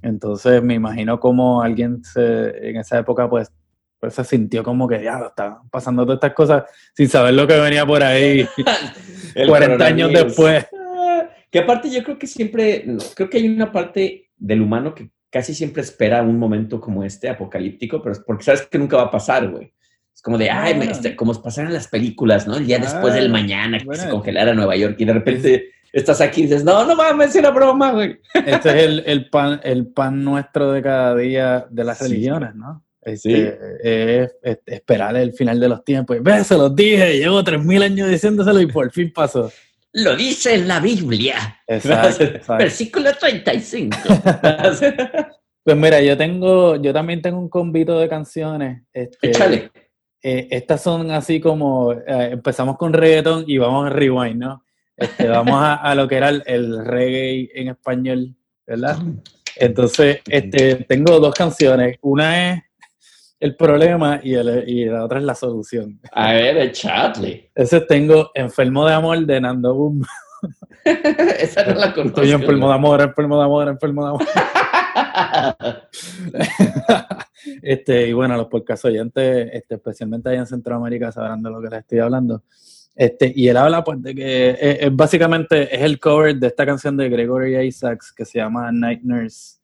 Entonces 0.00 0.62
me 0.62 0.72
imagino 0.72 1.20
como 1.20 1.60
alguien 1.60 2.02
se, 2.02 2.70
en 2.70 2.76
esa 2.78 2.98
época 2.98 3.28
pues, 3.28 3.52
pues 4.00 4.14
se 4.14 4.24
sintió 4.24 4.62
como 4.62 4.88
que 4.88 5.02
ya 5.02 5.18
está 5.26 5.58
pasando 5.70 6.04
todas 6.04 6.16
estas 6.16 6.32
cosas 6.32 6.64
sin 6.94 7.08
saber 7.10 7.34
lo 7.34 7.46
que 7.46 7.60
venía 7.60 7.84
por 7.84 8.02
ahí 8.02 8.46
El 9.34 9.48
40 9.48 9.84
años 9.84 10.10
después. 10.24 10.66
Ah, 10.74 11.28
Que 11.50 11.58
aparte 11.58 11.90
yo 11.90 12.02
creo 12.02 12.18
que 12.18 12.26
siempre, 12.26 12.86
creo 13.14 13.28
que 13.28 13.36
hay 13.36 13.48
una 13.50 13.70
parte 13.70 14.25
del 14.36 14.62
humano 14.62 14.94
que 14.94 15.10
casi 15.30 15.54
siempre 15.54 15.82
espera 15.82 16.22
un 16.22 16.38
momento 16.38 16.80
como 16.80 17.04
este, 17.04 17.28
apocalíptico, 17.28 18.00
pero 18.02 18.12
es 18.12 18.20
porque 18.20 18.44
sabes 18.44 18.62
que 18.62 18.78
nunca 18.78 18.96
va 18.96 19.04
a 19.04 19.10
pasar, 19.10 19.48
güey. 19.50 19.72
Es 20.14 20.22
como 20.22 20.38
de, 20.38 20.50
ay, 20.50 20.72
me- 20.74 20.78
Bueno. 20.78 20.92
este, 20.92 21.14
como 21.14 21.34
pasaran 21.42 21.72
las 21.74 21.88
películas, 21.88 22.46
¿no? 22.46 22.56
El 22.56 22.66
día 22.66 22.78
después 22.78 23.12
del 23.14 23.28
mañana 23.30 23.78
que 23.78 23.84
bueno. 23.84 24.02
se 24.02 24.08
congelara 24.08 24.54
Nueva 24.54 24.74
York 24.76 24.96
y 24.98 25.04
de 25.04 25.12
repente 25.12 25.68
estás 25.92 26.20
aquí 26.22 26.40
y 26.40 26.44
dices, 26.44 26.64
no, 26.64 26.84
no 26.86 26.94
mames, 26.96 27.30
es 27.30 27.36
una 27.36 27.50
broma, 27.50 27.92
güey. 27.92 28.18
Este 28.34 28.68
es 28.70 28.74
el, 28.84 29.02
el 29.06 29.28
pan, 29.28 29.60
el 29.62 29.86
pan 29.88 30.24
nuestro 30.24 30.72
de 30.72 30.82
cada 30.82 31.14
día 31.16 31.66
de 31.70 31.84
las 31.84 31.98
Sí. 31.98 32.04
religiones, 32.04 32.54
¿no? 32.54 32.82
Sí. 33.04 33.12
Este, 33.34 33.58
es, 34.22 34.36
es 34.42 34.58
esperar 34.66 35.16
el 35.16 35.32
final 35.32 35.60
de 35.60 35.68
los 35.68 35.84
tiempos. 35.84 36.16
Ve, 36.22 36.42
se 36.44 36.56
los 36.56 36.74
dije, 36.74 37.18
llevo 37.18 37.42
3.000 37.44 37.82
años 37.84 38.08
diciéndoselo 38.10 38.60
y 38.60 38.66
por 38.66 38.90
fin 38.90 39.12
pasó. 39.12 39.52
Lo 39.98 40.14
dice 40.14 40.54
en 40.54 40.68
la 40.68 40.78
Biblia. 40.78 41.60
Exacto, 41.66 42.24
exacto. 42.24 42.56
Versículo 42.58 43.10
35. 43.14 43.96
Pues 45.64 45.76
mira, 45.76 46.00
yo 46.00 46.16
tengo, 46.16 46.76
yo 46.76 46.92
también 46.92 47.20
tengo 47.20 47.40
un 47.40 47.48
convito 47.48 47.98
de 47.98 48.08
canciones. 48.08 48.84
Este, 48.92 49.30
Échale. 49.30 49.72
eh, 50.22 50.46
estas 50.48 50.80
son 50.80 51.10
así 51.10 51.40
como, 51.40 51.92
eh, 51.92 52.28
empezamos 52.30 52.76
con 52.76 52.92
reggaeton 52.92 53.42
y 53.48 53.58
vamos 53.58 53.86
a 53.86 53.90
rewind, 53.90 54.36
¿no? 54.36 54.64
Este, 54.96 55.26
vamos 55.26 55.56
a, 55.60 55.74
a 55.74 55.92
lo 55.96 56.06
que 56.06 56.18
era 56.18 56.28
el, 56.28 56.44
el 56.46 56.84
reggae 56.86 57.50
en 57.52 57.66
español, 57.70 58.36
¿verdad? 58.64 58.96
Entonces, 59.56 60.20
este, 60.28 60.76
tengo 60.84 61.18
dos 61.18 61.34
canciones. 61.34 61.96
Una 62.00 62.52
es 62.52 62.62
El 63.38 63.54
problema 63.56 64.20
y, 64.22 64.34
el- 64.34 64.64
y 64.68 64.84
la 64.86 65.04
otra 65.04 65.18
es 65.18 65.24
La 65.24 65.34
solución. 65.34 66.00
A 66.12 66.32
ver, 66.32 66.56
echadle. 66.58 67.50
Ese 67.54 67.80
tengo 67.82 68.30
Enfermo 68.34 68.86
de 68.86 68.94
Amor 68.94 69.18
de 69.26 69.40
Nando 69.40 69.74
Boom. 69.74 70.02
Esa 70.84 71.64
no 71.66 71.74
la 71.80 71.92
conozco. 71.92 72.20
Estoy 72.22 72.32
enfermo 72.32 72.68
de 72.68 72.74
amor, 72.74 73.00
enfermo 73.00 73.38
de 73.38 73.44
amor, 73.44 73.68
enfermo 73.68 74.02
de 74.04 74.08
amor. 74.10 74.26
Este, 77.62 78.08
y 78.08 78.12
bueno, 78.12 78.36
los 78.36 78.48
podcast 78.48 78.84
oyentes, 78.86 79.50
este, 79.52 79.76
especialmente 79.76 80.28
allá 80.28 80.40
en 80.40 80.46
Centroamérica, 80.46 81.12
sabrán 81.12 81.42
de 81.42 81.50
lo 81.50 81.60
que 81.62 81.68
les 81.68 81.78
estoy 81.80 82.00
hablando. 82.00 82.42
Este, 82.94 83.32
y 83.34 83.46
él 83.48 83.56
habla 83.56 83.84
pues 83.84 84.02
de 84.02 84.14
que 84.14 84.50
es, 84.50 84.56
es 84.80 84.96
básicamente 84.96 85.74
es 85.74 85.82
el 85.82 86.00
cover 86.00 86.34
de 86.36 86.46
esta 86.48 86.66
canción 86.66 86.96
de 86.96 87.08
Gregory 87.08 87.56
Isaacs 87.66 88.12
que 88.12 88.24
se 88.24 88.38
llama 88.38 88.72
Night 88.72 89.02
Nurse, 89.02 89.58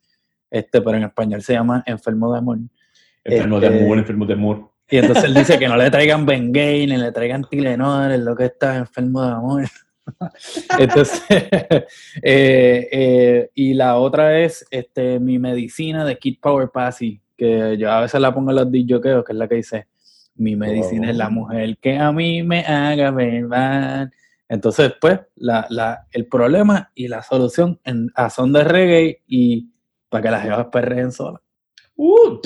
este, 0.50 0.80
pero 0.80 0.96
en 0.96 1.04
español 1.04 1.42
se 1.42 1.54
llama 1.54 1.82
Enfermo 1.86 2.30
de 2.32 2.38
Amor. 2.38 2.58
Enfermo 3.24 3.60
de 3.60 3.66
Este- 3.68 3.84
amor, 3.84 3.98
enfermo 3.98 4.26
de 4.26 4.32
amor. 4.34 4.70
Y 4.90 4.98
entonces 4.98 5.24
él 5.24 5.34
dice 5.34 5.58
que 5.58 5.68
no 5.68 5.76
le 5.76 5.90
traigan 5.90 6.26
Bengay, 6.26 6.86
ni 6.86 6.96
le 6.96 7.12
traigan 7.12 7.44
Tylenol, 7.44 8.12
es 8.12 8.20
lo 8.20 8.36
que 8.36 8.46
está 8.46 8.76
enfermo 8.76 9.22
de 9.22 9.32
amor. 9.32 9.64
Entonces, 10.78 11.22
eh, 12.22 12.88
eh, 12.92 13.50
y 13.54 13.74
la 13.74 13.96
otra 13.98 14.40
es 14.40 14.66
este, 14.70 15.20
mi 15.20 15.38
medicina 15.38 16.04
de 16.04 16.18
Kid 16.18 16.38
Power 16.40 16.70
Passy, 16.70 17.20
que 17.36 17.76
yo 17.78 17.90
a 17.90 18.00
veces 18.00 18.20
la 18.20 18.34
pongo 18.34 18.50
en 18.50 18.56
los 18.56 18.70
disjoqueos, 18.70 19.24
que 19.24 19.32
es 19.32 19.38
la 19.38 19.48
que 19.48 19.54
dice, 19.56 19.86
mi 20.34 20.56
medicina 20.56 21.10
es 21.10 21.16
la 21.16 21.28
mujer 21.28 21.76
que 21.78 21.98
a 21.98 22.10
mí 22.12 22.42
me 22.42 22.60
haga 22.60 23.10
ver 23.10 23.44
mal. 23.46 24.12
Entonces, 24.48 24.92
pues, 25.00 25.20
la, 25.36 25.66
la, 25.70 26.06
el 26.10 26.26
problema 26.26 26.90
y 26.94 27.08
la 27.08 27.22
solución 27.22 27.80
en, 27.84 28.10
a 28.14 28.28
son 28.28 28.52
de 28.52 28.64
reggae 28.64 29.22
y 29.26 29.70
para 30.08 30.22
que 30.22 30.30
las 30.30 30.42
jevas 30.42 30.66
perreen 30.66 31.12
solas. 31.12 31.40
Uh, 32.04 32.36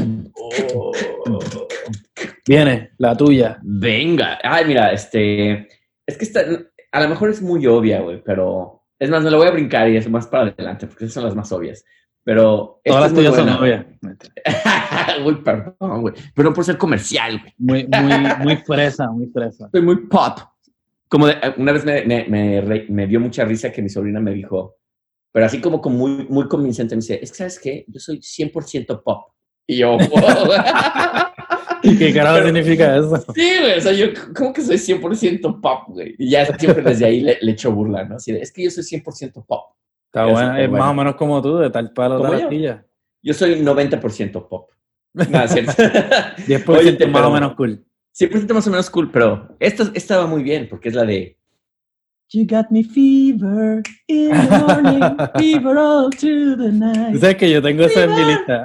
Viene, 2.46 2.90
la 2.98 3.16
tuya. 3.16 3.58
venga. 3.62 4.38
Ay, 4.42 4.66
mira, 4.66 4.92
este. 4.92 5.66
Es 6.06 6.18
que 6.18 6.25
esta, 6.25 6.40
a 6.92 7.00
lo 7.02 7.08
mejor 7.08 7.30
es 7.30 7.40
muy 7.40 7.66
obvia, 7.66 8.00
güey, 8.02 8.22
pero. 8.22 8.82
Es 8.98 9.08
más, 9.10 9.22
me 9.22 9.30
lo 9.30 9.38
voy 9.38 9.46
a 9.48 9.52
brincar 9.52 9.88
y 9.88 9.96
es 9.96 10.08
más 10.10 10.26
para 10.26 10.44
adelante, 10.50 10.86
porque 10.86 11.04
esas 11.04 11.14
son 11.14 11.25
las 11.25 11.34
más 11.34 11.50
obvias. 11.52 11.84
Pero. 12.22 12.80
esta 12.84 12.98
Todas 12.98 13.02
las 13.02 13.10
es 13.12 13.14
muy 13.14 13.25
tuyas 13.25 13.34
son 13.36 13.58
buena. 13.58 13.86
novias. 14.00 15.20
Uy, 15.26 15.34
perdón, 15.42 16.00
güey. 16.02 16.14
Pero 16.34 16.48
no 16.50 16.54
por 16.54 16.64
ser 16.64 16.76
comercial, 16.76 17.40
güey. 17.40 17.86
Muy, 17.86 18.02
muy, 18.02 18.44
muy 18.44 18.56
fresa, 18.56 19.10
muy 19.10 19.26
fresa. 19.28 19.68
Soy 19.72 19.80
muy 19.82 20.06
pop. 20.06 20.38
Como 21.08 21.28
de- 21.28 21.36
una 21.56 21.72
vez 21.72 21.84
me, 21.86 22.04
me, 22.04 22.25
me, 22.28 22.60
re- 22.60 22.86
me 22.90 23.06
dio 23.06 23.20
mucha 23.20 23.44
risa 23.46 23.72
que 23.72 23.80
mi 23.80 23.88
sobrina 23.88 24.20
me 24.20 24.32
dijo, 24.32 24.76
pero 25.32 25.46
así 25.46 25.60
como, 25.60 25.80
como 25.80 25.96
muy, 25.96 26.26
muy 26.28 26.46
convincente, 26.48 26.94
me 26.96 27.00
dice, 27.00 27.20
es 27.22 27.30
que, 27.30 27.36
¿sabes 27.38 27.58
qué? 27.60 27.84
Yo 27.88 28.00
soy 28.00 28.18
100% 28.18 29.02
pop. 29.02 29.28
Y 29.66 29.78
yo, 29.78 29.99
wow. 29.99 30.49
¿Qué 31.82 32.12
carajo 32.12 32.44
significa 32.44 32.96
eso? 32.96 33.18
Sí, 33.35 33.50
güey, 33.61 33.78
o 33.78 33.80
sea, 33.80 33.92
yo, 33.92 34.06
¿cómo 34.35 34.52
que 34.52 34.62
soy 34.62 34.76
100% 34.76 35.61
pop, 35.61 35.82
güey? 35.88 36.14
Y 36.18 36.30
ya 36.30 36.46
siempre 36.56 36.82
desde 36.82 37.04
ahí 37.06 37.20
le, 37.20 37.38
le 37.40 37.52
echo 37.52 37.73
burla, 37.73 38.04
¿no? 38.04 38.16
Así 38.16 38.32
de, 38.32 38.40
es 38.40 38.52
que 38.52 38.64
yo 38.64 38.70
soy 38.70 38.85
100% 38.85 39.44
pop. 39.46 39.73
Está 40.06 40.25
bueno, 40.26 40.56
es 40.56 40.68
bueno. 40.68 40.85
más 40.85 40.90
o 40.90 40.94
menos 40.94 41.16
como 41.16 41.42
tú, 41.42 41.58
de 41.58 41.70
tal 41.70 41.92
palo 41.92 42.18
Como 42.18 42.30
tal 42.30 42.40
yo. 42.40 42.46
astilla. 42.46 42.87
Yo 43.23 43.35
soy 43.35 43.61
90% 43.61 44.49
pop. 44.49 44.70
Es 45.14 45.52
cierto. 45.52 45.73
10% 45.82 46.68
Oye, 46.68 47.06
más 47.06 47.23
o 47.25 47.30
menos 47.30 47.54
cool. 47.54 47.85
100% 48.18 48.54
más 48.54 48.66
o 48.66 48.70
menos 48.70 48.90
cool, 48.90 49.11
pero 49.11 49.56
esta, 49.61 49.90
esta 49.94 50.18
va 50.18 50.26
muy 50.26 50.42
bien 50.42 50.68
porque 50.68 50.88
es 50.88 50.94
la 50.94 51.04
de 51.04 51.38
You 52.33 52.45
got 52.45 52.73
me 52.73 52.83
fever 52.83 53.83
in 54.09 54.30
the 54.30 54.64
morning, 54.66 55.16
fever 55.38 55.78
all 55.78 56.11
through 56.11 56.56
the 56.56 56.71
Tú 56.71 56.78
night. 56.78 57.21
sabes 57.21 57.37
que 57.37 57.49
yo 57.50 57.62
tengo 57.62 57.85
esa 57.85 58.02
en 58.04 58.11
mi 58.16 58.25
lista, 58.25 58.64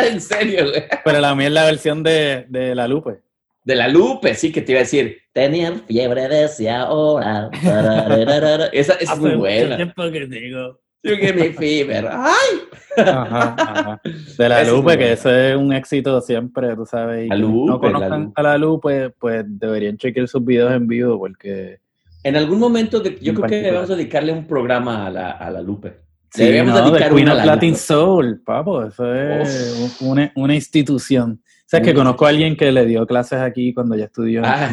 en 0.04 0.20
serio, 0.20 0.64
güey. 0.68 0.82
pero 1.04 1.20
la 1.20 1.32
mía 1.36 1.46
es 1.46 1.52
la 1.52 1.64
versión 1.66 2.02
de, 2.02 2.46
de 2.48 2.74
La 2.74 2.88
Lupe. 2.88 3.20
De 3.64 3.76
la 3.76 3.86
Lupe, 3.86 4.34
sí, 4.34 4.50
que 4.50 4.62
te 4.62 4.72
iba 4.72 4.80
a 4.80 4.82
decir, 4.82 5.18
tenía 5.32 5.72
fiebre 5.86 6.26
desde 6.28 6.70
ahora. 6.70 7.50
Esa, 8.72 8.94
es 8.94 9.16
muy 9.18 9.36
buena. 9.36 9.76
tiempo 9.76 10.10
que 10.10 10.26
digo. 10.26 10.80
You 11.04 11.16
get 11.16 11.34
me 11.36 11.50
fever. 11.52 12.08
¡Ay! 12.10 12.60
Ajá, 13.06 13.54
ajá. 13.56 14.00
De 14.36 14.48
La 14.48 14.62
es 14.62 14.68
muy 14.68 14.76
Lupe, 14.78 14.90
que 14.92 14.96
buena. 15.04 15.12
eso 15.12 15.30
es 15.34 15.56
un 15.56 15.72
éxito 15.72 16.20
siempre, 16.20 16.74
tú 16.74 16.84
sabes. 16.84 17.26
y 17.26 17.28
La 17.28 17.36
Lupe, 17.36 17.66
no 17.68 17.74
La 17.74 17.80
conozcan 17.80 18.22
Lupe. 18.24 18.32
a 18.34 18.42
La 18.42 18.58
Lupe, 18.58 19.10
pues 19.10 19.44
deberían 19.46 19.96
chequear 19.96 20.26
sus 20.26 20.44
videos 20.44 20.72
en 20.72 20.88
vivo 20.88 21.16
porque... 21.18 21.78
En 22.22 22.36
algún 22.36 22.58
momento, 22.58 23.00
de- 23.00 23.18
yo 23.20 23.30
En 23.30 23.36
creo 23.36 23.48
que 23.48 23.56
debemos 23.62 23.88
dedicarle 23.88 24.32
un 24.32 24.46
programa 24.46 25.06
a 25.06 25.10
la, 25.10 25.30
a 25.32 25.50
la 25.50 25.60
Lupe. 25.62 25.94
Sí, 26.32 26.44
Debemos 26.44 26.74
no, 26.74 26.84
de 26.84 26.90
dedicar 26.92 27.14
Queen 27.14 27.28
of 27.28 27.36
la 27.38 27.44
Latin. 27.46 27.74
Soul, 27.76 28.42
papo, 28.44 28.84
eso 28.84 29.12
es 29.14 29.96
una, 30.00 30.30
una 30.36 30.54
institución. 30.54 31.40
O 31.42 31.46
sea, 31.66 31.80
que 31.80 31.90
Una 31.90 32.00
conozco 32.00 32.26
a 32.26 32.28
alguien 32.28 32.56
que 32.56 32.70
le 32.70 32.84
dio 32.86 33.06
clases 33.06 33.40
aquí 33.40 33.72
cuando 33.74 33.96
ya 33.96 34.04
estudió. 34.04 34.42
Ah, 34.44 34.70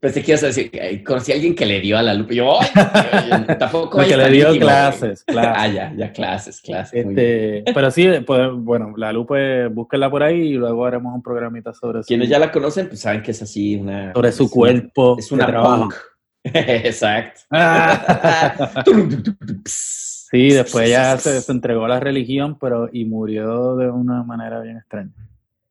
Pensé 0.00 0.22
que 0.22 0.30
ibas 0.30 0.42
a 0.44 0.46
decir, 0.46 0.70
conocí 1.04 1.30
a 1.30 1.34
alguien 1.34 1.54
que 1.54 1.66
le 1.66 1.78
dio 1.80 1.98
a 1.98 2.02
la 2.02 2.14
Lupe. 2.14 2.34
Yo, 2.34 2.58
ay, 2.58 3.30
ay, 3.30 3.56
tampoco 3.58 3.98
que 4.08 4.16
le 4.16 4.30
dio 4.30 4.46
íntimo, 4.48 4.64
clases, 4.64 5.22
clases. 5.26 5.52
Ah, 5.54 5.68
ya, 5.68 5.92
ya, 5.94 6.10
clases, 6.12 6.60
clases. 6.62 7.04
Este, 7.06 7.62
pero 7.74 7.90
sí, 7.90 8.08
pues, 8.26 8.48
bueno, 8.54 8.94
la 8.96 9.12
Lupe, 9.12 9.66
búsquenla 9.68 10.08
por 10.10 10.22
ahí 10.22 10.40
y 10.40 10.52
luego 10.54 10.86
haremos 10.86 11.14
un 11.14 11.22
programita 11.22 11.74
sobre, 11.74 12.00
Quienes 12.02 12.28
su, 12.28 12.32
ya 12.32 12.38
la 12.38 12.50
conocen, 12.50 12.88
pues 12.88 13.00
saben 13.00 13.22
que 13.22 13.32
es 13.32 13.42
así 13.42 13.76
una... 13.76 14.12
sobre 14.14 14.32
su 14.32 14.44
es 14.44 14.50
una- 14.50 14.54
cuerpo 14.54 15.16
Es 15.18 15.30
una 15.32 15.62
punk. 15.62 15.94
Exacto. 16.54 17.40
Ah. 17.50 18.84
Sí, 20.30 20.50
después 20.50 20.88
ya 20.88 21.18
se, 21.18 21.40
se 21.40 21.52
entregó 21.52 21.86
a 21.86 21.88
la 21.88 22.00
religión, 22.00 22.56
pero 22.58 22.88
y 22.92 23.04
murió 23.04 23.74
de 23.76 23.90
una 23.90 24.22
manera 24.22 24.60
bien 24.60 24.76
extraña. 24.76 25.10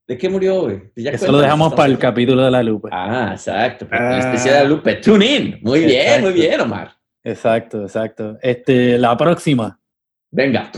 ¿De 0.06 0.18
qué 0.18 0.28
murió, 0.28 0.64
güey? 0.64 0.80
Pues 0.94 1.04
ya 1.06 1.12
Eso 1.12 1.32
lo 1.32 1.38
dejamos 1.40 1.74
para 1.76 1.88
el 1.88 1.98
capítulo 1.98 2.44
de 2.44 2.52
la 2.52 2.64
Lupe. 2.64 2.90
Ah, 2.92 3.30
exacto. 3.32 3.88
para 3.88 4.16
Ah. 4.16 4.20
Especial 4.20 4.56
de 4.56 4.64
la 4.64 4.70
Lupe. 4.70 4.96
Tune 4.96 5.26
in. 5.26 5.60
Muy 5.62 5.86
bien, 5.86 6.02
Exacto. 6.02 6.26
muy 6.26 6.34
bien, 6.34 6.62
Omar. 6.62 6.92
Exacto, 7.24 7.84
exacto. 7.84 8.38
Este, 8.42 8.98
la 8.98 9.16
próxima. 9.16 9.80
Venga. 10.32 10.72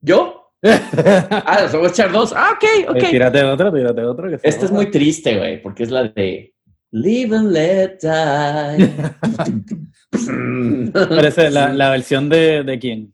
¿Yo? 0.00 0.52
Ah, 0.62 1.58
¿nos 1.62 1.72
vamos 1.72 1.88
a 1.88 1.90
echar 1.90 2.12
dos? 2.12 2.32
Ah, 2.34 2.52
ok, 2.54 2.90
ok. 2.90 2.96
Eh, 2.96 3.10
tírate 3.10 3.42
otro, 3.42 3.72
tírate 3.72 4.02
otro. 4.04 4.30
que 4.30 4.38
Esta 4.42 4.64
es 4.64 4.70
muy 4.70 4.90
triste, 4.90 5.36
güey, 5.36 5.60
porque 5.60 5.82
es 5.82 5.90
la 5.90 6.04
de 6.04 6.53
Live 6.96 7.34
and 7.34 7.50
Let 7.50 7.98
Die. 8.02 8.88
Es 11.26 11.52
la, 11.52 11.72
la 11.72 11.90
versión 11.90 12.28
de, 12.28 12.62
de 12.62 12.78
quién? 12.78 13.12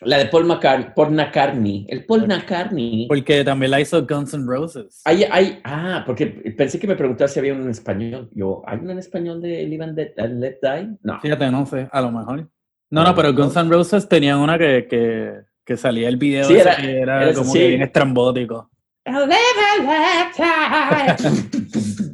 La 0.00 0.18
de 0.18 0.26
Paul 0.26 0.46
McCartney, 0.46 0.88
Paul 0.96 1.12
McCartney. 1.12 1.86
El 1.88 2.06
Paul 2.06 2.26
McCartney. 2.26 3.06
Porque 3.06 3.44
también 3.44 3.70
la 3.70 3.80
hizo 3.80 4.04
Guns 4.04 4.34
N' 4.34 4.46
Roses. 4.48 5.00
Hay, 5.04 5.24
hay, 5.30 5.60
ah, 5.62 6.02
porque 6.04 6.26
pensé 6.26 6.80
que 6.80 6.88
me 6.88 6.96
preguntabas 6.96 7.32
si 7.32 7.38
había 7.38 7.54
uno 7.54 7.62
en 7.64 7.70
español. 7.70 8.28
Yo, 8.32 8.64
¿hay 8.66 8.78
uno 8.78 8.90
en 8.90 8.98
español 8.98 9.40
de 9.40 9.62
Live 9.64 9.84
and 9.84 9.96
Let, 9.96 10.14
and 10.18 10.40
Let 10.40 10.58
Die? 10.60 10.88
No. 11.04 11.20
Fíjate, 11.20 11.50
no 11.52 11.64
sé, 11.66 11.88
a 11.92 12.00
lo 12.00 12.10
mejor. 12.10 12.50
No, 12.90 13.04
no, 13.04 13.14
pero 13.14 13.32
Guns 13.32 13.54
N' 13.54 13.70
Roses 13.70 14.08
tenía 14.08 14.36
una 14.38 14.58
que, 14.58 14.88
que, 14.90 15.34
que 15.64 15.76
salía 15.76 16.08
el 16.08 16.16
video 16.16 16.46
Sí, 16.48 16.54
era- 16.54 16.74
que 16.76 16.98
era, 17.00 17.22
era- 17.22 17.32
como 17.34 17.52
sí. 17.52 17.58
que 17.60 17.68
bien 17.68 17.82
estrambótico. 17.82 18.68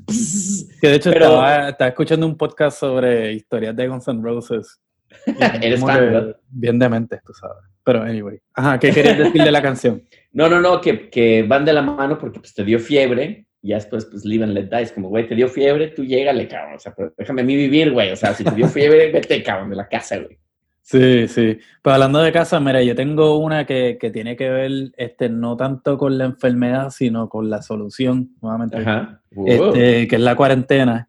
Que 0.80 0.88
de 0.88 0.94
hecho 0.96 1.10
Pero- 1.10 1.26
estaba, 1.26 1.68
estaba 1.70 1.88
escuchando 1.88 2.26
un 2.26 2.36
podcast 2.36 2.78
sobre 2.78 3.32
historias 3.32 3.74
de 3.74 3.88
Guns 3.88 4.08
N' 4.08 4.22
Roses. 4.22 4.80
Eres 5.62 5.80
fan, 5.80 6.00
¿verdad? 6.00 6.36
Bien 6.48 6.78
demente, 6.78 7.20
tú 7.24 7.32
sabes. 7.32 7.64
Pero 7.84 8.02
anyway. 8.02 8.38
Ajá, 8.54 8.78
¿qué 8.78 8.90
querías 8.90 9.16
decir 9.16 9.42
de 9.42 9.52
la 9.52 9.62
canción? 9.62 10.02
No, 10.32 10.50
no, 10.50 10.60
no, 10.60 10.82
que, 10.82 11.08
que 11.08 11.44
van 11.44 11.64
de 11.64 11.72
la 11.72 11.80
mano 11.80 12.18
porque 12.18 12.40
pues 12.40 12.52
te 12.52 12.62
dio 12.62 12.78
fiebre 12.78 13.46
y 13.62 13.72
después 13.72 14.04
pues 14.04 14.22
live 14.26 14.44
and 14.44 14.52
let 14.52 14.64
die. 14.64 14.82
Es 14.82 14.92
como, 14.92 15.08
güey, 15.08 15.26
te 15.26 15.34
dio 15.34 15.48
fiebre, 15.48 15.88
tú 15.88 16.04
llégale, 16.04 16.46
cabrón. 16.46 16.74
O 16.74 16.78
sea, 16.78 16.94
pero 16.94 17.14
déjame 17.16 17.40
a 17.40 17.44
mí 17.44 17.56
vivir, 17.56 17.90
güey. 17.90 18.12
O 18.12 18.16
sea, 18.16 18.34
si 18.34 18.44
te 18.44 18.50
dio 18.50 18.68
fiebre, 18.68 19.10
vete, 19.12 19.42
cabrón, 19.42 19.70
de 19.70 19.76
la 19.76 19.88
casa, 19.88 20.18
güey. 20.18 20.38
Sí, 20.86 21.26
sí. 21.26 21.58
Pues 21.82 21.94
hablando 21.94 22.20
de 22.20 22.30
casa, 22.30 22.60
mira, 22.60 22.80
yo 22.80 22.94
tengo 22.94 23.38
una 23.38 23.66
que, 23.66 23.98
que 24.00 24.12
tiene 24.12 24.36
que 24.36 24.48
ver 24.48 24.92
este, 24.96 25.28
no 25.28 25.56
tanto 25.56 25.98
con 25.98 26.16
la 26.16 26.26
enfermedad, 26.26 26.90
sino 26.90 27.28
con 27.28 27.50
la 27.50 27.60
solución, 27.60 28.36
nuevamente, 28.40 28.76
Ajá. 28.76 29.20
Wow. 29.32 29.48
este, 29.48 30.06
que 30.06 30.14
es 30.14 30.22
la 30.22 30.36
cuarentena. 30.36 31.08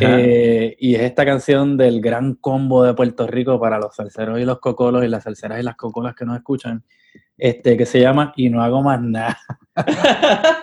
Eh, 0.00 0.74
y 0.80 0.96
es 0.96 1.02
esta 1.02 1.24
canción 1.24 1.76
del 1.76 2.00
gran 2.00 2.34
combo 2.34 2.82
de 2.82 2.94
Puerto 2.94 3.26
Rico 3.26 3.60
para 3.60 3.78
los 3.78 3.94
salseros 3.94 4.40
y 4.40 4.44
los 4.44 4.58
cocolos 4.58 5.04
y 5.04 5.08
las 5.08 5.22
salseras 5.24 5.60
y 5.60 5.62
las 5.62 5.76
cocolas 5.76 6.14
que 6.16 6.24
nos 6.24 6.36
escuchan, 6.36 6.82
este, 7.38 7.76
que 7.76 7.86
se 7.86 8.00
llama 8.00 8.32
Y 8.36 8.48
no 8.50 8.62
hago 8.62 8.82
más 8.82 9.00
nada. 9.00 9.38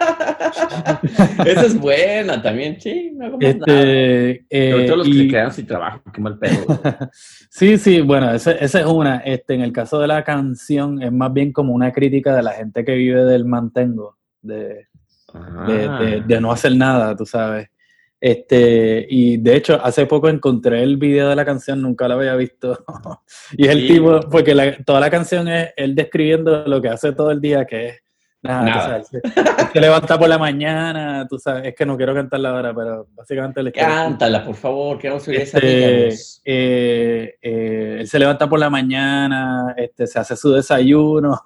Esa 1.46 1.66
es 1.66 1.80
buena 1.80 2.42
también, 2.42 2.80
sí. 2.80 3.12
No 3.16 3.26
hago 3.28 3.38
más 3.38 3.56
nada. 3.56 3.82
Este, 3.82 4.46
eh, 4.50 4.72
Sobre 4.72 4.86
todo 4.88 4.96
los 4.98 5.08
que 5.08 5.14
se 5.14 5.28
quedaron 5.28 5.52
sin 5.54 5.68
trabajo, 5.68 6.02
qué 6.14 6.22
mal 6.22 6.38
pedo. 6.38 6.54
Sí, 7.50 7.78
sí, 7.78 8.02
bueno, 8.02 8.32
esa 8.34 8.52
es 8.54 8.76
una. 8.86 9.18
Este, 9.20 9.54
en 9.54 9.62
el 9.62 9.72
caso 9.72 10.00
de 10.00 10.08
la 10.08 10.24
canción, 10.24 11.02
es 11.04 11.12
más 11.12 11.32
bien 11.32 11.52
como 11.54 11.74
una 11.74 11.92
crítica 11.92 12.36
de 12.36 12.42
la 12.44 12.52
gente 12.52 12.84
que 12.84 12.96
vive 12.96 13.24
del 13.26 13.46
mantengo, 13.46 14.18
de, 14.42 14.58
de, 14.58 14.88
Ah. 15.36 16.00
de- 16.00 16.22
de 16.22 16.42
no 16.42 16.52
hacer 16.52 16.76
nada, 16.76 17.16
tú 17.16 17.26
sabes. 17.26 17.70
Este, 18.26 19.06
y 19.10 19.36
de 19.36 19.54
hecho, 19.58 19.78
hace 19.84 20.06
poco 20.06 20.30
encontré 20.30 20.82
el 20.82 20.96
video 20.96 21.28
de 21.28 21.36
la 21.36 21.44
canción, 21.44 21.82
nunca 21.82 22.08
lo 22.08 22.14
había 22.14 22.36
visto. 22.36 22.82
y 23.58 23.66
es 23.66 23.72
el 23.72 23.82
Sí. 23.82 23.88
tipo, 23.96 24.22
porque 24.32 24.56
la- 24.56 24.78
toda 24.86 25.02
la 25.02 25.10
canción 25.10 25.50
es 25.50 25.72
él 25.76 25.94
describiendo 25.94 26.66
lo 26.66 26.82
que 26.82 26.88
hace 26.88 27.12
todo 27.12 27.32
el 27.32 27.42
día, 27.42 27.66
que 27.66 27.88
es 27.90 27.96
nada, 28.42 28.64
Nada. 28.64 29.04
sabes, 29.04 29.10
se, 29.74 29.82
levanta 29.82 30.18
por 30.18 30.30
la 30.30 30.38
mañana, 30.38 31.28
tú 31.30 31.38
sabes, 31.38 31.66
es 31.66 31.76
que 31.76 31.86
no 31.86 31.98
quiero 31.98 32.14
cantarla 32.14 32.52
ahora, 32.52 32.74
pero 32.74 33.08
básicamente 33.14 33.62
le 33.62 33.74
Cántala, 33.74 34.46
por 34.46 34.56
favor, 34.56 34.98
queremos 35.00 35.28
oír 35.28 35.42
esa 35.42 35.58
este, 35.58 36.08
eh, 36.46 37.36
eh, 37.42 37.98
él 38.00 38.08
se 38.08 38.20
levanta 38.20 38.48
por 38.48 38.58
la 38.60 38.70
mañana, 38.70 39.74
este, 39.76 40.08
se 40.08 40.18
hace 40.18 40.38
su 40.38 40.50
desayuno, 40.54 41.42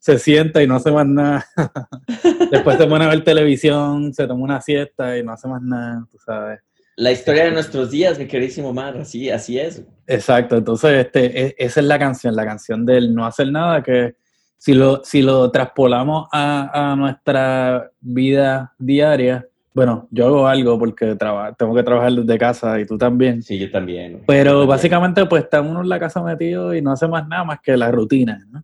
se 0.00 0.18
sienta 0.18 0.62
y 0.62 0.66
no 0.66 0.74
hace 0.76 0.90
más 0.90 1.06
nada. 1.06 1.46
Después 2.50 2.76
se 2.78 2.86
pone 2.86 3.04
a 3.04 3.08
ver 3.08 3.22
televisión, 3.22 4.12
se 4.12 4.26
toma 4.26 4.42
una 4.42 4.60
siesta 4.60 5.16
y 5.16 5.22
no 5.22 5.32
hace 5.32 5.46
más 5.46 5.62
nada, 5.62 6.04
tú 6.10 6.18
sabes. 6.18 6.60
La 6.96 7.12
historia 7.12 7.44
de 7.44 7.52
nuestros 7.52 7.90
días, 7.90 8.18
mi 8.18 8.26
queridísimo 8.26 8.72
Mar, 8.72 8.96
así, 8.98 9.30
así 9.30 9.58
es. 9.58 9.82
Exacto, 10.06 10.56
entonces 10.56 11.06
este, 11.06 11.46
e- 11.46 11.54
esa 11.58 11.80
es 11.80 11.86
la 11.86 11.98
canción, 11.98 12.34
la 12.34 12.44
canción 12.44 12.84
del 12.84 13.14
no 13.14 13.24
hacer 13.24 13.50
nada, 13.52 13.82
que 13.82 14.16
si 14.56 14.74
lo, 14.74 15.02
si 15.04 15.22
lo 15.22 15.50
traspolamos 15.50 16.28
a, 16.32 16.92
a 16.92 16.96
nuestra 16.96 17.90
vida 18.00 18.74
diaria, 18.78 19.46
bueno, 19.72 20.08
yo 20.10 20.26
hago 20.26 20.46
algo 20.48 20.78
porque 20.78 21.14
traba- 21.14 21.54
tengo 21.54 21.74
que 21.74 21.82
trabajar 21.82 22.12
desde 22.12 22.38
casa 22.38 22.78
y 22.80 22.84
tú 22.86 22.98
también. 22.98 23.42
Sí, 23.42 23.58
yo 23.58 23.70
también. 23.70 24.22
Pero 24.26 24.50
También. 24.50 24.68
básicamente 24.68 25.24
pues 25.26 25.44
está 25.44 25.60
uno 25.62 25.80
en 25.80 25.88
la 25.88 25.98
casa 26.00 26.22
metido 26.22 26.74
y 26.74 26.82
no 26.82 26.90
hace 26.92 27.06
más 27.06 27.26
nada 27.28 27.44
más 27.44 27.60
que 27.60 27.76
la 27.76 27.90
rutina, 27.90 28.44
¿no? 28.50 28.62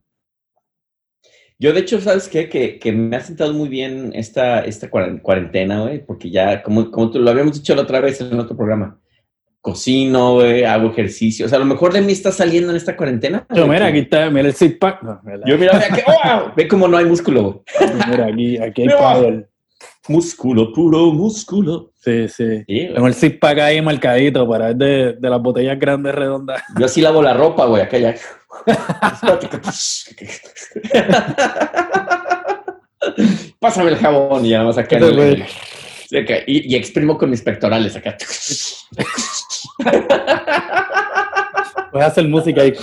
Yo, 1.58 1.72
de 1.72 1.80
hecho, 1.80 2.00
¿sabes 2.00 2.28
qué? 2.28 2.48
Que, 2.50 2.78
que 2.78 2.92
me 2.92 3.16
ha 3.16 3.20
sentado 3.20 3.52
muy 3.54 3.68
bien 3.68 4.12
esta, 4.14 4.60
esta 4.60 4.90
cuaren- 4.90 5.22
cuarentena, 5.22 5.80
güey, 5.82 6.04
porque 6.04 6.30
ya, 6.30 6.62
como, 6.62 6.90
como 6.90 7.10
tú 7.10 7.18
lo 7.18 7.30
habíamos 7.30 7.54
dicho 7.54 7.74
la 7.74 7.82
otra 7.82 8.00
vez 8.00 8.20
en 8.20 8.38
otro 8.38 8.54
programa, 8.56 8.98
cocino, 9.62 10.34
güey, 10.34 10.64
hago 10.64 10.90
ejercicio. 10.90 11.46
O 11.46 11.48
sea, 11.48 11.56
a 11.56 11.60
lo 11.60 11.64
mejor 11.66 11.92
de 11.92 12.00
mí 12.02 12.12
está 12.12 12.30
saliendo 12.30 12.70
en 12.70 12.76
esta 12.76 12.96
cuarentena. 12.96 13.46
Güey, 13.48 13.68
mira, 13.68 13.86
aquí 13.86 13.98
está, 14.00 14.30
mira 14.30 14.48
el 14.48 14.54
six 14.54 14.76
pack. 14.78 15.02
No, 15.02 15.20
mira, 15.24 15.40
Yo, 15.46 15.58
mira, 15.58 15.72
mira, 15.72 15.88
que. 15.96 16.02
Ve 16.62 16.68
cómo 16.68 16.86
no 16.88 16.98
hay 16.98 17.06
músculo, 17.06 17.42
güey. 17.42 17.90
mira, 18.10 18.26
aquí, 18.26 18.58
aquí 18.58 18.82
hay 18.82 18.88
power. 18.88 19.48
Músculo, 20.08 20.72
puro 20.72 21.06
músculo. 21.12 21.90
Sí, 21.96 22.28
sí. 22.28 22.62
Sí. 22.68 22.90
Tengo 22.94 23.08
el 23.08 23.14
six 23.14 23.38
pack 23.38 23.58
ahí 23.58 23.82
marcadito 23.82 24.48
para 24.48 24.66
ver 24.68 24.76
de, 24.76 25.12
de 25.14 25.30
las 25.30 25.42
botellas 25.42 25.76
grandes 25.80 26.14
redondas. 26.14 26.62
Yo 26.78 26.86
así 26.86 27.00
lavo 27.00 27.20
la 27.22 27.34
ropa, 27.34 27.66
güey, 27.66 27.82
acá 27.82 27.98
ya. 27.98 28.14
Pásame 33.60 33.90
el 33.90 33.96
jabón 33.96 34.44
y 34.44 34.50
ya 34.50 34.58
vamos 34.60 34.76
el-. 34.78 35.44
Sí, 36.08 36.18
acá, 36.18 36.34
y, 36.46 36.72
y 36.72 36.76
exprimo 36.76 37.18
con 37.18 37.30
mis 37.30 37.42
pectorales 37.42 37.96
acá. 37.96 38.16
Hacer 41.92 42.28
música 42.28 42.62
ahí. 42.62 42.74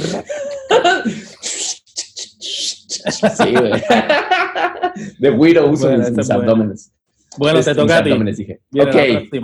Sí, 3.11 3.55
güey. 3.55 3.83
The 5.19 5.31
Widow 5.31 5.69
uso 5.69 5.87
Bueno, 5.87 6.09
mis, 6.09 6.29
abdómenes. 6.29 6.91
Bueno, 7.37 7.59
Este, 7.59 7.71
te 7.71 7.75
toca 7.81 7.97
a 7.99 8.03
ti. 8.03 8.11
dije. 8.37 8.59
Ok. 8.77 9.41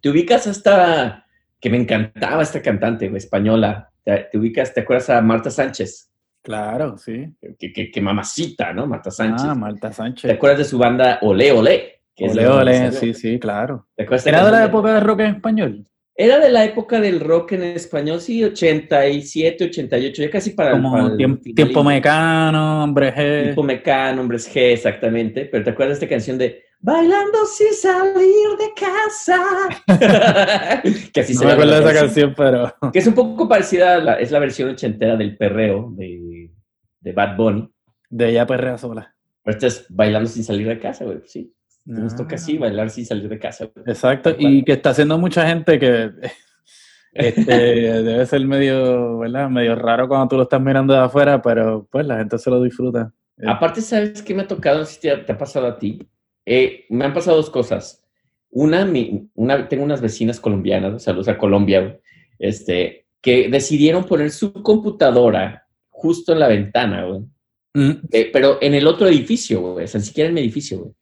¿Te 0.00 0.08
ubicas 0.08 0.46
a 0.46 0.50
esta 0.50 1.26
que 1.60 1.70
me 1.70 1.76
encantaba 1.76 2.42
esta 2.42 2.60
cantante 2.60 3.08
güey, 3.08 3.18
española? 3.18 3.91
¿Te, 4.04 4.28
te 4.30 4.38
ubicas, 4.38 4.72
te 4.74 4.80
acuerdas 4.80 5.10
a 5.10 5.20
Marta 5.20 5.50
Sánchez? 5.50 6.10
Claro, 6.42 6.98
sí. 6.98 7.28
Que, 7.58 7.72
que, 7.72 7.90
que 7.90 8.00
mamacita, 8.00 8.72
¿no? 8.72 8.86
Marta 8.86 9.10
Sánchez. 9.10 9.46
Ah, 9.48 9.54
Marta 9.54 9.88
¿Te 9.90 9.94
Sánchez. 9.94 10.30
acuerdas 10.32 10.58
de 10.58 10.64
su 10.64 10.78
banda 10.78 11.18
Olé 11.22 11.52
Olé? 11.52 12.00
Que 12.14 12.24
ole, 12.28 12.42
salió? 12.44 12.92
sí, 12.92 13.14
sí, 13.14 13.38
claro. 13.38 13.86
¿Te 13.96 14.02
acuerdas 14.02 14.26
¿Era 14.26 14.44
de 14.44 14.50
la 14.50 14.64
época 14.66 14.92
de 14.94 15.00
rock 15.00 15.20
en 15.20 15.26
español? 15.36 15.86
Era 16.14 16.38
de 16.38 16.50
la 16.50 16.64
época 16.64 17.00
del 17.00 17.20
rock 17.20 17.52
en 17.52 17.62
español, 17.62 18.20
sí, 18.20 18.44
87, 18.44 19.64
88, 19.64 20.22
ya 20.22 20.30
casi 20.30 20.50
para, 20.50 20.72
para 20.72 20.82
Como 20.82 20.98
el 21.06 21.16
tiemp- 21.16 21.40
final. 21.42 21.54
tiempo 21.54 21.82
mecano, 21.82 22.84
hombre 22.84 23.14
G. 23.14 23.42
Tiempo 23.44 23.62
Mecano, 23.62 24.20
Hombres 24.20 24.54
G, 24.54 24.72
exactamente. 24.72 25.46
Pero 25.46 25.64
¿te 25.64 25.70
acuerdas 25.70 25.98
de 25.98 26.04
esta 26.04 26.14
canción 26.14 26.36
de 26.36 26.62
Bailando 26.84 27.46
sin 27.46 27.72
salir 27.72 28.56
de 28.58 28.72
casa? 28.74 29.38
que 31.12 31.20
así 31.20 31.34
No 31.34 31.40
se 31.40 31.46
me 31.46 31.52
acuerdo 31.52 31.72
de 31.74 31.80
esa 31.80 31.94
canción. 32.00 32.34
pero 32.36 32.74
Que 32.92 32.98
es 32.98 33.06
un 33.06 33.14
poco 33.14 33.48
parecida, 33.48 33.94
a 33.94 33.98
la, 33.98 34.14
es 34.20 34.30
la 34.32 34.38
versión 34.40 34.70
ochentera 34.70 35.16
del 35.16 35.36
perreo 35.36 35.90
de, 35.96 36.50
de 37.00 37.12
Bad 37.12 37.36
Bunny. 37.36 37.70
de 38.10 38.28
ella 38.30 38.46
perrea 38.46 38.76
sola. 38.78 39.14
Pero 39.44 39.56
esta 39.56 39.66
es 39.68 39.86
Bailando 39.88 40.28
sin 40.28 40.44
salir 40.44 40.66
de 40.68 40.78
casa, 40.78 41.04
güey, 41.04 41.20
sí. 41.24 41.54
Nos 41.84 42.12
Ah. 42.14 42.16
toca 42.16 42.34
así, 42.36 42.58
bailar 42.58 42.90
sin 42.90 43.06
salir 43.06 43.28
de 43.28 43.38
casa. 43.38 43.66
güey. 43.72 43.84
Exacto, 43.88 44.34
y 44.38 44.64
que 44.64 44.72
está 44.72 44.90
haciendo 44.90 45.18
mucha 45.18 45.46
gente 45.46 45.78
que 45.78 46.10
este, 47.12 47.52
debe 48.02 48.26
ser 48.26 48.44
medio, 48.46 49.18
¿verdad? 49.18 49.48
Medio 49.50 49.74
raro 49.76 50.08
cuando 50.08 50.28
tú 50.28 50.36
lo 50.36 50.42
estás 50.44 50.60
mirando 50.60 50.94
de 50.94 51.00
afuera, 51.00 51.40
pero 51.42 51.86
pues 51.90 52.06
la 52.06 52.18
gente 52.18 52.38
se 52.38 52.50
lo 52.50 52.62
disfruta. 52.62 53.12
Aparte, 53.46 53.80
¿sabes 53.80 54.22
qué 54.22 54.34
me 54.34 54.42
ha 54.42 54.46
tocado? 54.48 54.78
No 54.80 54.84
sé 54.84 54.94
si 54.94 55.00
te, 55.00 55.16
te 55.18 55.32
ha 55.32 55.38
pasado 55.38 55.66
a 55.66 55.78
ti. 55.78 55.98
Eh, 56.46 56.86
me 56.90 57.04
han 57.04 57.14
pasado 57.14 57.36
dos 57.36 57.50
cosas. 57.50 58.02
Una, 58.50 58.84
mi- 58.84 59.28
una, 59.34 59.68
tengo 59.68 59.84
unas 59.84 60.00
vecinas 60.00 60.40
colombianas, 60.40 61.02
saludos 61.02 61.28
a 61.28 61.38
Colombia, 61.38 61.98
este, 62.38 63.06
que 63.20 63.48
decidieron 63.48 64.04
poner 64.04 64.30
su 64.30 64.52
computadora 64.52 65.66
justo 65.88 66.32
en 66.32 66.40
la 66.40 66.48
ventana, 66.48 67.04
güey. 67.06 67.20
mm, 67.74 67.92
Eh, 68.10 68.30
pero 68.32 68.58
en 68.60 68.74
el 68.74 68.86
otro 68.86 69.06
edificio, 69.08 69.60
güey, 69.60 69.84
o 69.84 69.88
sea, 69.88 70.00
ni 70.00 70.06
siquiera 70.06 70.28
en 70.28 70.34
mi 70.34 70.40
edificio, 70.40 70.78
güey. 70.80 70.92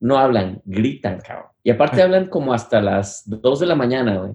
No 0.00 0.18
hablan, 0.18 0.60
gritan, 0.64 1.20
cabrón. 1.20 1.46
Y 1.62 1.70
aparte 1.70 2.02
hablan 2.02 2.26
como 2.28 2.52
hasta 2.54 2.80
las 2.80 3.22
2 3.26 3.60
de 3.60 3.66
la 3.66 3.74
mañana, 3.74 4.18
güey. 4.18 4.32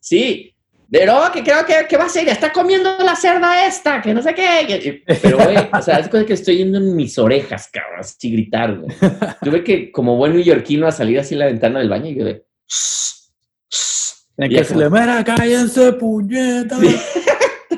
Sí, 0.00 0.53
De 0.88 1.06
no, 1.06 1.32
que 1.32 1.42
creo 1.42 1.64
que, 1.64 1.86
que 1.88 1.96
va 1.96 2.04
a 2.04 2.08
ser, 2.08 2.28
está 2.28 2.52
comiendo 2.52 2.96
la 2.98 3.16
cerda 3.16 3.66
esta, 3.66 4.02
que 4.02 4.12
no 4.12 4.22
sé 4.22 4.34
qué. 4.34 5.02
Pero, 5.22 5.38
güey, 5.38 5.56
o 5.72 5.82
sea, 5.82 5.98
es 6.00 6.08
cosa 6.08 6.26
que 6.26 6.34
estoy 6.34 6.58
yendo 6.58 6.78
en 6.78 6.94
mis 6.94 7.18
orejas, 7.18 7.68
cabrón, 7.72 8.00
así 8.00 8.30
gritar, 8.30 8.78
güey. 8.78 8.96
Tuve 9.42 9.64
que, 9.64 9.90
como 9.90 10.16
buen 10.16 10.34
neoyorquino, 10.34 10.86
a 10.86 10.92
salir 10.92 11.18
así 11.18 11.34
en 11.34 11.40
la 11.40 11.46
ventana 11.46 11.78
del 11.78 11.88
baño 11.88 12.10
y 12.10 12.14
yo 12.16 12.24
de. 12.24 12.44
Y 14.36 14.48
que 14.48 14.54
es 14.56 14.68
decirle, 14.68 14.90
mira, 14.90 15.22
cállense, 15.24 15.92
puñeta. 15.92 16.78
Sí. 16.78 16.96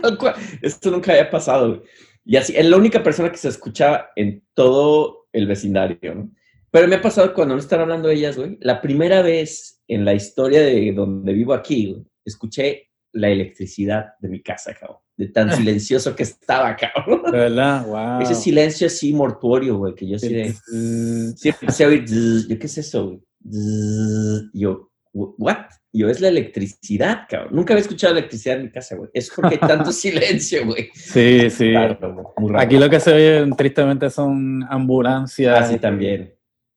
Esto 0.62 0.90
nunca 0.90 1.12
había 1.12 1.30
pasado, 1.30 1.68
güey. 1.68 1.82
Y 2.24 2.36
así, 2.36 2.54
es 2.56 2.66
la 2.66 2.76
única 2.76 3.02
persona 3.02 3.30
que 3.30 3.36
se 3.36 3.48
escuchaba 3.48 4.10
en 4.16 4.42
todo 4.54 5.28
el 5.32 5.46
vecindario, 5.46 6.14
¿no? 6.14 6.30
Pero 6.70 6.88
me 6.88 6.96
ha 6.96 7.00
pasado 7.00 7.32
cuando 7.32 7.54
no 7.54 7.60
están 7.60 7.80
hablando 7.80 8.10
ellas, 8.10 8.36
güey. 8.36 8.58
La 8.60 8.80
primera 8.80 9.22
vez 9.22 9.80
en 9.86 10.04
la 10.04 10.12
historia 10.12 10.60
de 10.60 10.92
donde 10.92 11.32
vivo 11.32 11.54
aquí, 11.54 11.92
güey, 11.92 12.04
escuché 12.24 12.90
la 13.16 13.28
electricidad 13.30 14.14
de 14.20 14.28
mi 14.28 14.42
casa, 14.42 14.74
cabrón. 14.74 14.98
De 15.16 15.28
tan 15.28 15.50
silencioso 15.56 16.14
que 16.14 16.22
estaba, 16.24 16.76
cabrón. 16.76 17.22
Verdad, 17.32 17.86
wow. 17.86 18.20
Ese 18.20 18.34
silencio 18.34 18.86
así 18.86 19.12
mortuorio, 19.12 19.78
güey, 19.78 19.94
que 19.94 20.06
yo 20.08 20.16
así 20.16 20.32
de... 20.32 20.52
Sí, 21.36 21.48
empecé 21.48 21.84
a 21.84 21.88
oír, 21.88 22.04
yo 22.48 22.58
qué 22.58 22.66
es 22.66 22.78
eso, 22.78 23.06
güey. 23.06 23.20
Yo, 24.52 24.90
"Wh- 25.12 25.34
what? 25.38 25.56
Yo, 25.92 26.10
es 26.10 26.20
la 26.20 26.28
electricidad, 26.28 27.20
cabrón. 27.26 27.54
Nunca 27.56 27.72
había 27.72 27.80
escuchado 27.80 28.12
electricidad 28.12 28.58
en 28.58 28.64
mi 28.64 28.70
casa, 28.70 28.96
güey. 28.96 29.08
Es 29.14 29.30
porque 29.34 29.54
hay 29.60 29.66
tanto 29.66 29.90
silencio, 29.92 30.66
güey. 30.66 30.90
Sí, 30.94 31.48
sí. 31.48 31.72
Aquí 32.58 32.76
lo 32.76 32.90
que 32.90 33.00
se 33.00 33.12
oye 33.14 33.50
tristemente 33.56 34.10
son 34.10 34.62
ambulancias. 34.68 35.58
Ah, 35.58 35.66
sí, 35.66 35.78
también. 35.78 36.34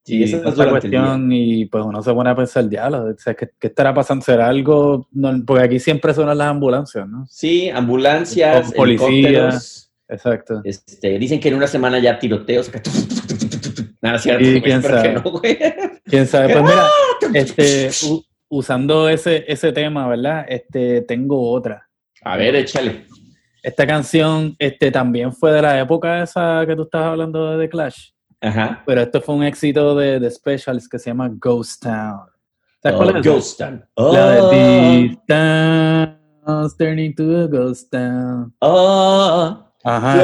Y 0.10 0.24
esa 0.24 0.38
es 0.38 0.46
el 0.46 0.56
día. 0.56 0.70
cuestión, 0.70 1.32
y 1.32 1.66
pues 1.66 1.84
uno 1.86 2.02
se 2.02 2.14
pone 2.14 2.30
a 2.30 2.36
pensar, 2.36 2.68
diablo, 2.68 3.06
o 3.06 3.18
sea, 3.18 3.34
¿qué, 3.34 3.50
qué 3.60 3.68
estará 3.68 3.94
pasando? 3.94 4.26
¿Será 4.26 4.48
algo? 4.48 5.08
No, 5.12 5.32
porque 5.46 5.64
aquí 5.64 5.80
siempre 5.80 6.14
suenan 6.14 6.38
las 6.38 6.48
ambulancias, 6.50 7.08
¿no? 7.08 7.26
Sí, 7.30 7.70
ambulancias, 7.70 8.70
O 8.70 8.74
policía. 8.74 9.08
helicópteros. 9.08 9.92
Exacto. 10.08 10.62
Este, 10.64 11.20
dicen 11.20 11.40
que 11.40 11.50
en 11.50 11.56
una 11.56 11.68
semana 11.68 12.00
ya 12.00 12.18
tiroteos. 12.18 12.72
Nada, 14.02 14.18
cierto. 14.18 14.44
Sí, 14.46 14.62
quién 14.62 14.82
sabe. 14.82 15.14
no. 15.14 15.42
¿Quién 16.06 16.26
sabe? 16.28 16.54
Pues 16.54 16.64
mira, 16.64 16.88
este, 17.40 17.90
usando 18.48 19.08
ese, 19.08 19.46
ese 19.48 19.72
tema, 19.72 20.08
¿verdad? 20.08 20.46
Este, 20.50 21.02
tengo 21.02 21.52
otra. 21.52 21.88
A 22.24 22.38
ver, 22.38 22.56
échale. 22.56 23.06
Esta 23.62 23.86
canción 23.86 24.56
este, 24.58 24.90
también 24.90 25.34
fue 25.34 25.52
de 25.52 25.62
la 25.62 25.80
época 25.80 26.24
esa 26.24 26.64
que 26.66 26.76
tú 26.76 26.84
estabas 26.84 27.10
hablando 27.10 27.52
de 27.52 27.66
The 27.66 27.70
Clash, 27.70 28.10
Ajá. 28.42 28.84
pero 28.86 29.02
esto 29.02 29.20
fue 29.22 29.36
un 29.36 29.44
éxito 29.44 29.96
de, 29.96 30.20
de 30.20 30.32
Specials 30.32 30.88
que 30.88 30.98
se 31.00 31.10
llama 31.10 31.30
Ghost 31.32 31.84
Town. 31.84 32.22
¿Sabes 32.82 32.98
Oh, 33.00 33.04
cuál 33.04 33.18
es? 33.18 33.26
Ghost 33.26 33.58
Town. 33.60 33.86
La 33.98 34.04
Oh, 34.42 34.50
de 34.50 35.08
These 35.10 35.20
towns 35.28 36.78
turning 36.78 37.14
to 37.16 37.42
a 37.44 37.48
ghost 37.48 37.92
town. 37.92 38.54
oh, 38.62 39.66
Ajá. 39.84 40.18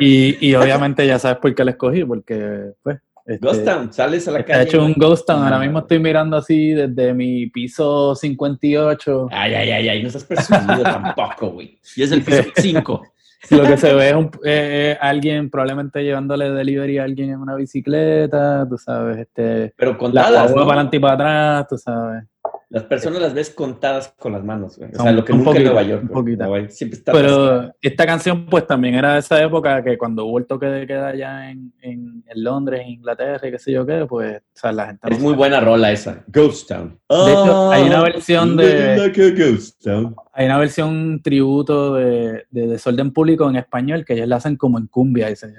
y, 0.00 0.48
y 0.48 0.54
obviamente 0.54 1.06
ya 1.06 1.18
sabes 1.18 1.38
por 1.38 1.54
qué 1.54 1.64
la 1.64 1.70
escogí, 1.72 2.04
porque 2.04 2.72
pues... 2.82 2.98
este, 3.26 3.46
Ghost 3.46 3.64
Town, 3.64 3.92
sales 3.92 4.26
a 4.28 4.32
la 4.32 4.44
calle. 4.44 4.62
hecho 4.64 4.84
un. 4.84 4.94
Ghost 4.94 5.26
Town. 5.26 5.42
Ahora 5.42 5.58
mismo 5.58 5.80
estoy 5.80 5.98
mirando 5.98 6.36
así 6.36 6.70
desde 6.72 7.12
mi 7.14 7.46
piso 7.48 8.14
58. 8.14 9.28
Ay, 9.30 9.54
ay, 9.54 9.70
ay, 9.70 9.88
ay, 9.88 10.02
no 10.02 10.08
estás 10.08 10.24
presumido 10.24 10.82
tampoco, 10.82 11.50
güey. 11.50 11.78
Y 11.96 12.02
es 12.02 12.12
el 12.12 12.22
piso 12.22 12.42
5. 12.56 13.02
Lo 13.48 13.62
que 13.64 13.76
se 13.78 13.94
ve 13.94 14.10
es 14.10 14.14
un- 14.14 14.30
eh, 14.44 14.92
eh, 14.92 14.98
alguien 15.00 15.48
probablemente 15.50 16.02
llevándole 16.04 16.50
delivery 16.50 16.98
a 16.98 17.04
alguien 17.04 17.30
en 17.30 17.38
una 17.40 17.54
bicicleta, 17.54 18.66
tú 18.68 18.76
sabes, 18.76 19.18
este, 19.18 19.72
Pero 19.76 19.92
la 19.92 19.98
contadas, 19.98 20.52
guagua 20.52 20.60
¿no? 20.62 20.66
para 20.68 20.80
adelante 20.80 20.96
y 20.96 21.00
para 21.00 21.14
atrás, 21.14 21.66
tú 21.68 21.78
sabes. 21.78 22.24
Las 22.72 22.84
personas 22.84 23.20
las 23.20 23.34
ves 23.34 23.50
contadas 23.50 24.14
con 24.16 24.30
las 24.30 24.44
manos, 24.44 24.78
güey. 24.78 24.92
O 24.96 25.02
sea, 25.02 25.10
lo 25.10 25.24
que 25.24 25.32
un 25.32 25.38
nunca 25.38 25.50
poquito, 25.50 25.66
en 25.70 25.74
Nueva 25.74 25.88
York. 25.88 26.02
un 26.02 26.08
güey. 26.08 26.36
poquito. 26.36 26.56
York 26.56 26.70
siempre 26.70 26.98
está. 27.00 27.10
Pero 27.10 27.72
esta 27.82 28.06
canción 28.06 28.46
pues 28.46 28.64
también 28.64 28.94
era 28.94 29.14
de 29.14 29.18
esa 29.18 29.42
época 29.42 29.82
que 29.82 29.98
cuando 29.98 30.24
hubo 30.26 30.38
el 30.38 30.46
toque 30.46 30.66
de 30.66 30.86
queda 30.86 31.08
allá 31.08 31.50
en, 31.50 31.72
en, 31.82 32.22
en 32.28 32.44
Londres, 32.44 32.82
en 32.84 32.90
Inglaterra 32.92 33.48
y 33.48 33.50
qué 33.50 33.58
sé 33.58 33.72
yo 33.72 33.84
qué, 33.84 34.06
pues 34.08 34.36
o 34.38 34.42
sea, 34.52 34.70
la 34.70 34.86
gente 34.86 35.00
no 35.10 35.16
Es 35.16 35.20
muy 35.20 35.30
sabe. 35.32 35.36
buena 35.38 35.60
rola 35.60 35.90
esa. 35.90 36.22
Ghost 36.28 36.68
Town. 36.68 36.96
De 37.08 37.32
hecho, 37.32 37.70
hay 37.72 37.82
una 37.88 38.02
versión 38.04 38.56
de- 38.56 38.96
Like 38.98 39.20
a 39.20 39.30
ghost 39.30 39.82
town. 39.82 40.14
Hay 40.32 40.46
una 40.46 40.58
versión 40.58 41.20
tributo 41.24 41.94
de, 41.94 42.44
de 42.50 42.66
Desorden 42.68 43.10
Público 43.12 43.50
en 43.50 43.56
español 43.56 44.04
que 44.04 44.12
ellos 44.14 44.28
la 44.28 44.36
hacen 44.36 44.54
como 44.56 44.78
en 44.78 44.86
cumbia 44.86 45.28
y 45.28 45.34
se, 45.34 45.52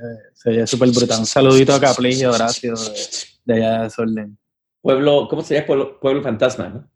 oye 0.45 0.65
súper 0.65 0.87
brutal. 0.91 1.19
Un 1.19 1.25
saludito 1.25 1.73
a 1.73 1.79
Capli 1.81 2.13
y 2.21 2.23
Horacio 2.23 2.73
de, 2.73 3.53
de 3.53 3.53
allá 3.65 3.77
de 3.79 3.83
Desorden. 3.83 4.37
Pueblo, 4.81 5.27
¿cómo 5.29 5.41
sería 5.41 5.65
Pueblo, 5.65 5.99
Pueblo 5.99 6.23
Fantasma, 6.23 6.69
no? 6.69 6.90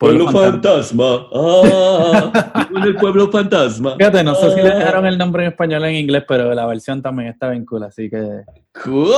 Pueblo 0.00 0.24
Pueblo 0.30 0.50
Fantasma. 0.52 1.26
Ah, 1.34 2.68
el 2.84 2.96
Pueblo 2.96 3.30
Fantasma. 3.30 3.96
Fíjate, 3.98 4.24
no 4.24 4.34
sé 4.34 4.50
si 4.54 4.62
le 4.62 4.70
Ah. 4.70 4.74
dejaron 4.78 5.06
el 5.06 5.18
nombre 5.18 5.44
en 5.44 5.50
español 5.50 5.82
o 5.82 5.86
en 5.86 5.96
inglés, 5.96 6.24
pero 6.26 6.54
la 6.54 6.64
versión 6.66 7.02
también 7.02 7.28
está 7.28 7.50
bien 7.50 7.66
cool, 7.66 7.84
así 7.84 8.08
que 8.08 8.40
Cool. 8.82 9.12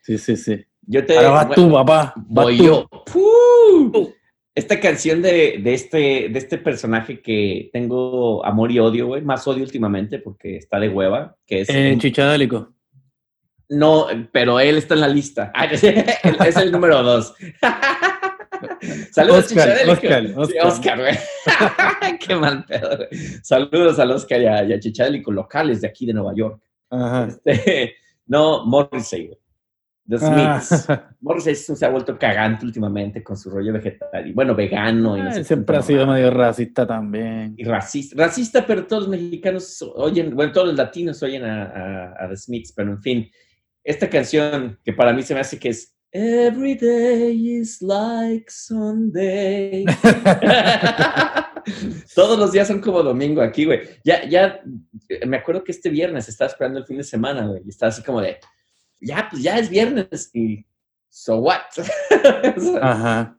sí, 0.00 0.16
sí, 0.16 0.36
sí. 0.36 0.64
Yo 0.86 1.04
te 1.04 1.16
Ahora 1.18 1.30
vas 1.44 1.50
tú, 1.50 1.70
papá. 1.70 2.14
vas 2.16 2.44
voy 2.46 2.56
tú. 2.58 2.64
yo. 2.64 2.88
Puh. 3.12 4.10
Esta 4.54 4.80
canción 4.80 5.20
de, 5.22 5.58
de, 5.62 5.74
este, 5.74 5.98
de 6.30 6.38
este 6.38 6.58
personaje 6.58 7.20
que 7.22 7.70
tengo 7.72 8.44
amor 8.44 8.70
y 8.72 8.78
odio, 8.80 9.06
güey, 9.08 9.22
más 9.22 9.46
odio 9.46 9.62
últimamente 9.64 10.18
porque 10.18 10.56
está 10.56 10.78
de 10.80 10.88
hueva, 10.88 11.36
que 11.46 11.60
es... 11.62 11.68
Eh, 11.70 11.94
Chichadélico. 11.98 12.70
No, 13.68 14.06
pero 14.32 14.60
él 14.60 14.76
está 14.76 14.94
en 14.94 15.00
la 15.00 15.08
lista. 15.08 15.52
Es 16.46 16.56
el 16.56 16.72
número 16.72 17.02
dos. 17.02 17.34
Saludos, 19.12 19.46
Oscar. 19.46 19.88
Oscar, 19.88 20.26
Sí, 20.26 20.58
Oscar. 20.62 20.98
Güey. 20.98 21.18
Qué 22.18 22.34
mal 22.36 22.64
pedo, 22.64 22.96
güey. 22.96 23.20
Saludos 23.42 23.98
al 23.98 24.10
Oscar 24.10 24.40
y 24.40 24.46
a, 24.46 24.64
y 24.64 24.72
a 24.72 24.80
Chichadélico, 24.80 25.32
locales 25.32 25.80
de 25.80 25.88
aquí 25.88 26.06
de 26.06 26.14
Nueva 26.14 26.34
York. 26.34 26.62
Ajá. 26.90 27.28
Este, 27.28 27.94
no, 28.26 28.64
Morrissey, 28.66 29.28
güey. 29.28 29.38
The 30.08 30.18
Smiths. 30.18 30.90
Ah, 30.90 31.14
Morrissey 31.20 31.54
se 31.54 31.86
ha 31.86 31.88
vuelto 31.88 32.18
cagante 32.18 32.66
últimamente 32.66 33.22
con 33.22 33.36
su 33.36 33.50
rollo 33.50 33.72
vegetal. 33.72 34.26
Y 34.26 34.32
bueno, 34.32 34.54
vegano. 34.54 35.16
Y 35.16 35.22
no 35.22 35.30
sé 35.30 35.38
él 35.38 35.44
siempre 35.44 35.76
ha 35.76 35.82
sido 35.82 36.06
medio 36.06 36.30
racista 36.30 36.86
también. 36.86 37.54
Y 37.56 37.64
racista. 37.64 38.16
Racista, 38.16 38.66
pero 38.66 38.86
todos 38.86 39.04
los 39.04 39.10
mexicanos 39.10 39.80
oyen, 39.94 40.34
bueno, 40.34 40.52
todos 40.52 40.68
los 40.68 40.76
latinos 40.76 41.22
oyen 41.22 41.44
a, 41.44 41.64
a, 41.64 42.24
a 42.24 42.28
The 42.28 42.36
Smiths, 42.36 42.72
pero 42.72 42.90
en 42.90 43.00
fin. 43.00 43.30
Esta 43.84 44.08
canción 44.08 44.78
que 44.84 44.92
para 44.92 45.12
mí 45.12 45.22
se 45.22 45.34
me 45.34 45.40
hace 45.40 45.58
que 45.58 45.68
es 45.68 45.92
Every 46.14 46.74
day 46.74 47.32
is 47.32 47.80
like 47.80 48.50
Sunday. 48.50 49.86
Todos 52.14 52.38
los 52.38 52.52
días 52.52 52.68
son 52.68 52.82
como 52.82 53.02
domingo 53.02 53.40
aquí, 53.40 53.64
güey. 53.64 53.80
Ya, 54.04 54.22
ya, 54.28 54.60
me 55.26 55.38
acuerdo 55.38 55.64
que 55.64 55.72
este 55.72 55.88
viernes 55.88 56.28
estaba 56.28 56.50
esperando 56.50 56.80
el 56.80 56.84
fin 56.84 56.98
de 56.98 57.04
semana, 57.04 57.46
güey, 57.46 57.62
y 57.64 57.70
estaba 57.70 57.88
así 57.88 58.02
como 58.02 58.20
de, 58.20 58.36
ya, 59.00 59.26
pues 59.30 59.42
ya 59.42 59.58
es 59.58 59.70
viernes, 59.70 60.28
y 60.34 60.66
so 61.08 61.38
what? 61.38 61.60
O 62.56 62.60
sea, 62.60 62.78
Ajá. 62.82 63.38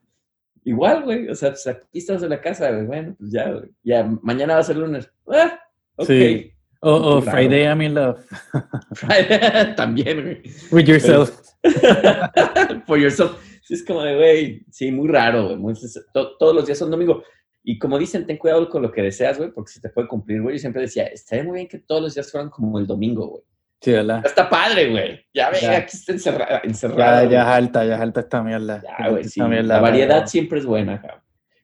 Igual, 0.64 1.04
güey, 1.04 1.30
o 1.30 1.36
sea, 1.36 1.50
pues 1.50 1.68
aquí 1.68 2.00
estás 2.00 2.24
en 2.24 2.30
la 2.30 2.42
casa, 2.42 2.72
güey, 2.72 2.88
bueno, 2.88 3.16
pues 3.20 3.32
ya, 3.32 3.52
güey. 3.52 3.70
Ya, 3.84 4.04
mañana 4.24 4.56
va 4.56 4.62
a 4.62 4.64
ser 4.64 4.78
lunes. 4.78 5.08
Ah, 5.28 5.60
ok. 5.98 6.08
Sí. 6.08 6.52
O 6.82 6.92
o 6.92 7.22
Claro. 7.22 7.38
Friday 7.38 7.66
I'm 7.66 7.84
in 7.84 7.94
love. 7.94 8.20
Friday 8.96 9.76
también, 9.76 10.24
güey. 10.24 10.42
With 10.72 10.88
yourself. 10.88 11.53
For 12.86 12.98
yourself. 13.00 13.38
Sí, 13.64 13.76
es 13.76 13.86
como 13.86 14.02
de, 14.04 14.16
güey, 14.16 14.66
sí, 14.72 14.92
muy 14.92 15.08
raro, 15.08 15.46
güey. 15.46 15.56
muy- 15.58 15.74
to- 16.14 16.36
todos 16.38 16.54
los 16.56 16.66
días 16.66 16.78
son 16.78 16.92
domingo. 16.92 17.24
Y 17.64 17.80
como 17.80 17.98
dicen, 17.98 18.26
ten 18.26 18.38
cuidado 18.38 18.68
con 18.70 18.82
lo 18.82 18.92
que 18.92 19.02
deseas, 19.02 19.38
güey, 19.38 19.52
porque 19.52 19.72
se 19.72 19.80
te 19.80 19.88
puede 19.90 20.08
cumplir, 20.10 20.42
güey. 20.42 20.56
Yo 20.56 20.60
siempre 20.60 20.82
decía, 20.82 21.06
estaría 21.06 21.46
muy 21.46 21.56
bien 21.56 21.68
que 21.70 21.80
todos 21.80 22.02
los 22.02 22.14
días 22.14 22.30
fueran 22.30 22.50
como 22.50 22.78
el 22.78 22.86
domingo, 22.86 23.28
güey. 23.28 23.44
Sí, 23.80 23.92
¿verdad? 23.92 24.22
Está 24.26 24.50
padre, 24.50 24.90
güey. 24.92 25.26
Ya 25.34 25.50
ve, 25.50 25.58
Ya. 25.62 25.78
aquí 25.78 25.96
está 25.96 26.12
encerrada. 26.12 26.62
Ya, 26.62 26.68
encerrado, 26.70 27.30
ya 27.30 27.40
es 27.40 27.46
güey. 27.46 27.56
alta, 27.56 27.86
ya 27.86 27.96
es 27.96 28.02
alta 28.02 28.20
esta 28.20 28.44
mierda. 28.44 28.82
Ya, 29.00 29.10
güey, 29.10 29.24
sí. 29.24 29.42
Mierda, 29.42 29.76
La 29.76 29.80
variedad 29.82 30.26
siempre 30.26 30.60
es 30.60 30.66
buena, 30.66 31.02
cabrón. 31.02 31.22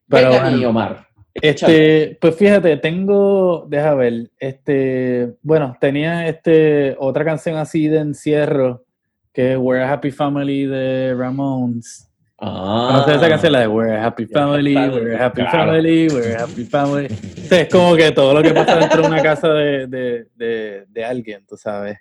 Pero 0.07 0.29
Venga, 0.29 0.41
bueno. 0.43 0.57
mi 0.57 0.65
Omar. 0.65 1.07
Este, 1.33 2.17
pues 2.19 2.35
fíjate, 2.35 2.75
tengo, 2.77 3.65
deja 3.69 3.93
ver, 3.93 4.31
este, 4.39 5.35
bueno, 5.41 5.77
tenía 5.79 6.27
este 6.27 6.95
otra 6.99 7.23
canción 7.23 7.55
así 7.57 7.87
de 7.87 7.99
encierro 7.99 8.83
que 9.33 9.53
es 9.53 9.57
We're 9.57 9.83
a 9.83 9.91
Happy 9.91 10.11
Family 10.11 10.65
de 10.65 11.15
Ramones. 11.15 12.09
Ah. 12.39 12.89
¿Conoces 12.91 13.17
esa 13.17 13.29
canción? 13.29 13.51
La 13.51 13.59
de 13.61 13.67
We're 13.67 13.95
a 13.95 14.05
Happy 14.05 14.25
Family, 14.25 14.75
We're 14.75 15.15
a 15.15 15.25
Happy 15.25 15.41
claro. 15.41 15.71
Family, 15.71 16.07
We're 16.07 16.37
a 16.37 16.43
Happy 16.43 16.63
Family. 16.65 17.07
O 17.07 17.47
sea, 17.47 17.61
es 17.61 17.69
como 17.69 17.95
que 17.95 18.11
todo 18.11 18.33
lo 18.33 18.41
que 18.41 18.53
pasa 18.53 18.77
dentro 18.77 19.01
de 19.01 19.07
una 19.07 19.21
casa 19.21 19.49
de, 19.49 19.87
de, 19.87 20.27
de, 20.35 20.85
de 20.87 21.05
alguien, 21.05 21.45
tú 21.45 21.57
sabes. 21.57 21.97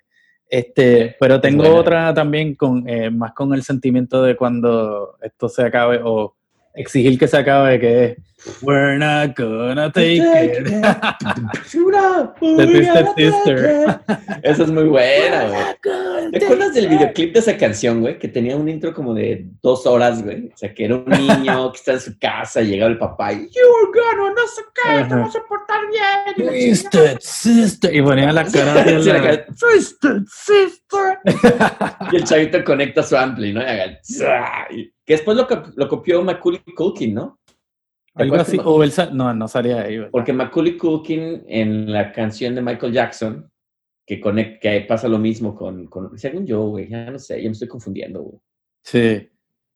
Este, 0.49 1.15
pero 1.19 1.39
tengo 1.39 1.75
otra 1.75 2.11
también 2.11 2.55
con 2.55 2.89
eh, 2.89 3.11
más 3.11 3.33
con 3.33 3.53
el 3.53 3.61
sentimiento 3.61 4.23
de 4.23 4.35
cuando 4.35 5.15
esto 5.21 5.47
se 5.47 5.61
acabe 5.61 5.99
o 6.03 6.35
exigir 6.75 7.17
que 7.17 7.27
se 7.27 7.37
acabe, 7.37 7.79
que 7.79 8.05
es 8.05 8.17
We're 8.61 8.97
not 8.97 9.35
gonna 9.37 9.91
take 9.91 10.15
it. 10.17 10.63
The 12.39 12.65
Twisted 12.67 13.07
Sister. 13.17 13.99
Esa 14.43 14.63
es 14.63 14.71
muy 14.71 14.85
buena, 14.85 15.45
güey. 15.45 16.31
¿Te 16.31 16.45
acuerdas 16.45 16.73
del 16.73 16.87
videoclip 16.87 17.33
de 17.33 17.39
esa 17.39 17.57
canción, 17.57 18.01
güey? 18.01 18.17
Que 18.17 18.27
tenía 18.27 18.55
un 18.55 18.69
intro 18.69 18.93
como 18.93 19.13
de 19.13 19.45
dos 19.61 19.85
horas, 19.85 20.23
güey. 20.23 20.47
O 20.53 20.57
sea, 20.57 20.73
que 20.73 20.85
era 20.85 20.95
un 20.95 21.05
niño 21.05 21.71
que 21.73 21.77
está 21.77 21.93
en 21.93 21.99
su 21.99 22.17
casa, 22.17 22.61
y 22.61 22.67
llegaba 22.67 22.91
el 22.91 22.97
papá 22.97 23.33
y 23.33 23.49
You're 23.49 23.91
gonna, 23.93 24.33
no 24.33 24.47
sé 24.47 24.61
qué, 24.73 25.03
te 25.03 25.15
vas 25.15 25.35
a 25.35 25.39
portar 25.47 25.81
bien. 26.37 26.47
Twisted 26.47 27.17
Sister. 27.19 27.93
Y 27.93 28.01
ponía 28.01 28.31
la 28.31 28.45
cara 28.45 28.83
Sí, 28.85 29.09
la- 29.09 29.45
Twisted 29.47 30.21
Sister. 30.27 31.19
y 32.11 32.15
el 32.15 32.23
chavito 32.23 32.63
conecta 32.63 33.03
su 33.03 33.17
ampli, 33.17 33.51
¿no? 33.53 33.61
Y 33.61 33.65
haga, 33.65 33.99
que 35.09 35.15
después 35.15 35.35
lo, 35.35 35.47
cop- 35.47 35.73
lo 35.75 35.89
copió 35.89 36.21
Macaulay 36.21 36.61
Culkin, 36.75 37.15
¿no? 37.15 37.39
¿Te 38.15 38.21
Algo 38.21 38.35
así. 38.35 38.57
que- 38.59 38.63
O 38.63 38.83
sa- 38.91 39.09
no, 39.09 39.33
no 39.33 39.47
salía 39.47 39.81
ahí. 39.81 39.97
¿verdad? 39.97 40.11
Porque 40.11 40.31
Macaulay 40.33 40.77
Culkin 40.77 41.45
en 41.47 41.91
la 41.91 42.11
canción 42.11 42.53
de 42.53 42.61
Michael 42.61 42.93
Jackson, 42.93 43.51
que 44.05 44.85
pasa 44.87 45.07
lo 45.07 45.17
mismo 45.17 45.55
con, 45.55 45.87
con, 45.87 46.15
según 46.19 46.45
yo, 46.45 46.61
güey, 46.67 46.89
ya 46.89 47.09
no 47.09 47.17
sé, 47.17 47.41
ya 47.41 47.49
me 47.49 47.53
estoy 47.53 47.67
confundiendo, 47.67 48.21
güey. 48.21 48.39
Sí. 48.83 49.27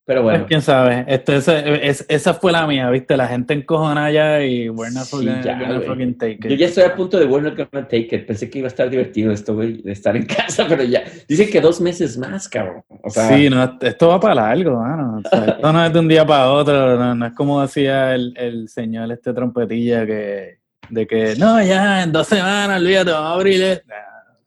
Pero 0.06 0.22
bueno, 0.22 0.40
Pues, 0.40 0.50
quién 0.50 0.62
sabe. 0.62 1.06
Esto, 1.08 1.34
ese- 1.34 1.88
es- 1.88 2.06
esa 2.10 2.34
fue 2.34 2.52
la 2.52 2.68
mía, 2.68 2.90
¿viste? 2.90 3.16
La 3.16 3.26
gente 3.28 3.54
encojona 3.54 4.12
ya 4.12 4.44
y 4.44 4.68
we're 4.70 4.94
not 4.94 5.06
Sí, 5.06 5.16
fucking, 5.16 5.42
ya, 5.44 5.82
fucking 5.88 6.18
take 6.18 6.32
it. 6.34 6.48
yo 6.48 6.56
ya 6.56 6.66
estoy 6.66 6.84
a 6.84 6.94
punto 6.94 7.18
de 7.18 7.26
We're 7.26 7.42
Not 7.50 7.56
Gonna 7.58 7.88
Take 7.88 8.10
It. 8.12 8.26
Pensé 8.28 8.50
que 8.50 8.60
iba 8.60 8.66
a 8.66 8.68
estar 8.68 8.90
divertido 8.90 9.32
esto, 9.32 9.56
güey, 9.56 9.82
de 9.82 9.94
estar 9.94 10.14
en 10.18 10.26
casa, 10.58 10.66
pero 10.68 10.84
ya. 10.84 11.04
Dicen 11.28 11.50
que 11.50 11.62
dos 11.62 11.80
meses 11.80 12.18
más, 12.18 12.50
cabrón. 12.50 12.84
O 13.02 13.10
sea, 13.10 13.30
sí, 13.30 13.50
no, 13.50 13.78
esto 13.82 14.10
va 14.10 14.20
para 14.20 14.36
largo, 14.36 14.82
mano. 14.82 15.22
O 15.24 15.30
sea, 15.30 15.46
esto 15.46 15.72
no 15.72 15.86
es 15.86 15.94
de 15.94 16.00
un 16.00 16.08
día 16.10 16.26
para 16.26 16.52
otro, 16.52 16.98
no, 17.00 17.16
no 17.16 17.26
es 17.26 17.34
como 17.34 17.62
decía 17.62 18.14
el, 18.14 18.34
el 18.36 18.68
señor 18.68 19.10
este 19.10 19.34
trompetilla 19.34 20.06
que 20.06 20.58
de 20.90 21.08
que 21.08 21.36
no, 21.38 21.64
ya 21.64 22.04
en 22.04 22.12
dos 22.12 22.28
semanas, 22.28 22.82
olvídate, 22.82 23.10
vamos 23.12 23.30
a 23.30 23.34
abrir. 23.36 23.64
esto". 23.64 23.86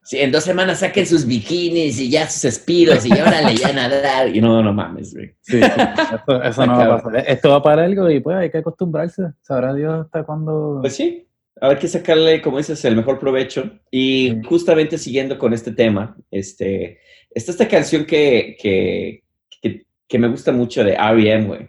Sí, 0.07 0.19
en 0.19 0.33
dos 0.33 0.45
semanas 0.45 0.79
saquen 0.81 1.07
sus 1.07 1.27
bikinis 1.27 2.01
y 2.01 2.09
ya 2.09 2.29
sus 2.31 2.45
espiros 2.47 3.05
y 3.05 3.13
órale, 3.13 3.57
ya 3.57 3.73
nadar. 3.75 4.35
Y 4.35 4.41
no, 4.41 4.63
no 4.63 4.73
mames, 4.73 5.13
güey. 5.15 5.35
Sí, 5.43 5.61
sí, 5.61 5.63
eso, 5.63 6.43
eso 6.43 6.67
no 6.67 6.77
va 6.79 6.85
a 6.95 7.03
pasar. 7.03 7.25
Esto 7.29 7.51
va 7.51 7.63
para 7.63 7.85
algo 7.85 8.11
y 8.11 8.21
pues 8.21 8.37
hay 8.37 8.51
que 8.51 8.59
acostumbrarse. 8.59 9.23
Sabrá 9.43 9.75
Dios 9.75 10.07
hasta 10.07 10.23
cuándo. 10.25 10.79
Pues 10.81 10.95
sí, 10.97 11.27
habrá 11.61 11.79
que 11.79 11.89
sacarle, 11.89 12.41
como 12.41 12.59
dices, 12.59 12.85
el 12.85 12.97
mejor 12.97 13.19
provecho. 13.19 13.71
Y 13.91 14.31
Sí. 14.31 14.41
justamente 14.49 14.99
siguiendo 14.99 15.39
con 15.39 15.53
este 15.53 15.73
tema, 15.73 16.17
este, 16.31 17.01
está 17.31 17.51
esta 17.53 17.69
canción 17.69 18.05
que, 18.07 18.57
que, 18.61 19.23
que, 19.61 19.85
que 20.09 20.19
me 20.19 20.29
gusta 20.29 20.53
mucho 20.53 20.85
de 20.85 20.93
R.E.M., 20.95 21.47
güey. 21.47 21.69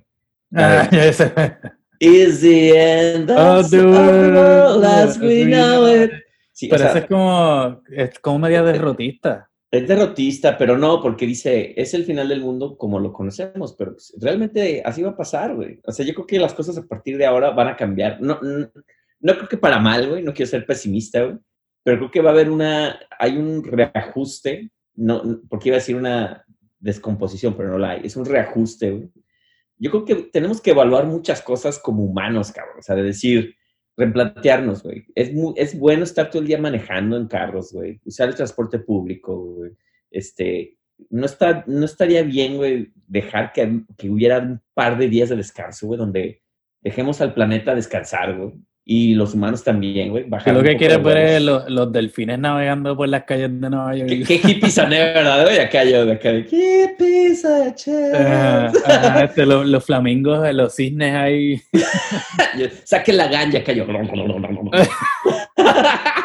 Ah, 0.56 0.88
ya 0.92 1.12
sé. 1.12 1.32
Is 2.00 2.42
the 2.42 2.78
end 2.78 3.32
of, 3.32 3.66
Of 3.66 3.72
the 3.72 3.84
world 3.84 4.86
as 4.86 5.18
we 5.18 5.46
know 5.46 5.88
it. 5.88 6.12
Sí, 6.58 6.66
o 6.66 6.70
Pero 6.72 6.80
sea, 6.80 6.90
eso 6.90 6.98
es 6.98 7.06
como, 7.06 7.82
es 7.92 8.20
como 8.20 8.40
media 8.40 8.64
derrotista. 8.64 9.48
es 9.70 9.88
derrotista, 9.88 10.58
pero 10.58 10.76
no, 10.76 11.00
porque 11.04 11.28
dice, 11.28 11.80
es 11.80 11.94
el 11.94 12.04
final 12.04 12.30
del 12.30 12.42
mundo 12.42 12.76
como 12.78 13.00
lo 13.00 13.14
conocemos, 13.14 13.76
pero 13.78 13.92
pues, 13.92 14.16
realmente 14.20 14.82
así 14.84 15.04
va 15.04 15.12
a 15.12 15.16
pasar, 15.18 15.54
güey. 15.56 15.80
O 15.86 15.92
sea, 15.92 16.04
yo 16.04 16.16
creo 16.16 16.26
que 16.26 16.40
las 16.40 16.56
cosas 16.56 16.76
a 16.80 16.88
partir 16.88 17.16
de 17.18 17.28
ahora 17.28 17.52
van 17.52 17.68
a 17.68 17.76
cambiar. 17.76 18.20
No, 18.22 18.40
no, 18.42 18.72
no 19.20 19.34
creo 19.36 19.48
que 19.48 19.58
para 19.58 19.78
mal, 19.78 20.10
güey, 20.10 20.24
no 20.24 20.34
quiero 20.34 20.50
ser 20.50 20.66
pesimista, 20.66 21.22
güey, 21.22 21.38
pero 21.84 21.98
creo 22.00 22.10
que 22.12 22.22
va 22.22 22.32
a 22.32 22.34
haber 22.34 22.50
una, 22.50 23.00
hay 23.20 23.38
un 23.38 23.64
reajuste, 23.64 24.72
no, 24.96 25.22
no- 25.24 25.42
porque 25.48 25.70
iba 25.70 25.76
a 25.76 25.80
decir 25.80 25.96
una 25.96 26.44
descomposición, 26.80 27.56
pero 27.56 27.70
no 27.70 27.78
la 27.78 27.92
hay, 27.92 28.02
es 28.04 28.16
un 28.16 28.26
reajuste, 28.26 28.90
güey. 28.90 29.12
Yo 29.78 29.92
creo 29.92 30.06
que 30.06 30.16
tenemos 30.32 30.60
que 30.60 30.72
evaluar 30.72 31.06
muchas 31.06 31.44
cosas 31.44 31.78
como 31.78 32.04
humanos, 32.04 32.52
cabrón, 32.52 32.78
o 32.80 32.82
sea, 32.82 32.96
de 32.96 33.04
decir, 33.04 33.54
replantearnos, 33.98 34.84
güey. 34.84 35.06
Es, 35.16 35.32
es 35.56 35.78
bueno 35.78 36.04
estar 36.04 36.30
todo 36.30 36.42
el 36.42 36.48
día 36.48 36.60
manejando 36.60 37.18
en 37.18 37.28
carros, 37.28 37.74
güey, 37.74 38.00
usar 38.06 38.30
el 38.30 38.36
transporte 38.36 38.80
público, 38.80 39.36
güey. 39.36 39.72
Este, 40.12 40.78
no, 41.10 41.26
está, 41.26 41.64
no 41.68 41.86
estaría 41.86 42.22
bien, 42.24 42.58
güey, 42.58 42.92
dejar 43.08 43.52
que, 43.52 43.82
que 43.98 44.10
hubiera 44.10 44.40
un 44.40 44.62
par 44.74 44.98
de 44.98 45.10
días 45.10 45.30
de 45.30 45.36
descanso, 45.36 45.88
güey, 45.88 45.98
donde 45.98 46.42
dejemos 46.82 47.20
al 47.22 47.34
planeta 47.34 47.76
descansar, 47.76 48.38
güey. 48.38 48.54
Y 48.90 49.16
los 49.16 49.34
humanos 49.34 49.66
también, 49.66 50.12
güey. 50.12 50.24
Lo 50.30 50.64
que 50.64 50.78
de 50.88 50.96
ver 50.98 51.18
es 51.18 51.44
huevos. 51.46 51.64
lo- 51.68 51.70
los 51.70 51.92
delfines 51.92 52.40
navegando 52.40 52.96
por 52.96 53.10
las 53.10 53.24
calles 53.26 53.50
de 53.60 53.70
Nueva 53.70 53.94
York. 53.98 54.08
¿Qué, 54.10 54.24
qué 54.24 54.36
hippie 54.36 54.72
soné, 54.72 55.00
¿verdad? 55.00 55.44
güey? 55.44 55.60
acá 55.60 55.84
yo, 55.84 56.06
de 56.06 56.14
acá 56.14 56.32
de 56.32 56.44
hippies 56.46 57.44
a 57.44 57.76
chance". 57.76 58.14
Ajá, 58.16 58.72
ajá, 58.86 59.24
este, 59.26 59.46
lo- 59.46 59.66
los 59.66 59.84
flamingos, 59.86 60.54
los 60.54 60.74
cisnes 60.74 61.14
ahí. 61.14 61.62
Saquen 62.86 63.18
la 63.18 63.28
ganja, 63.28 63.58
acá 63.58 63.74
yo. 63.74 63.86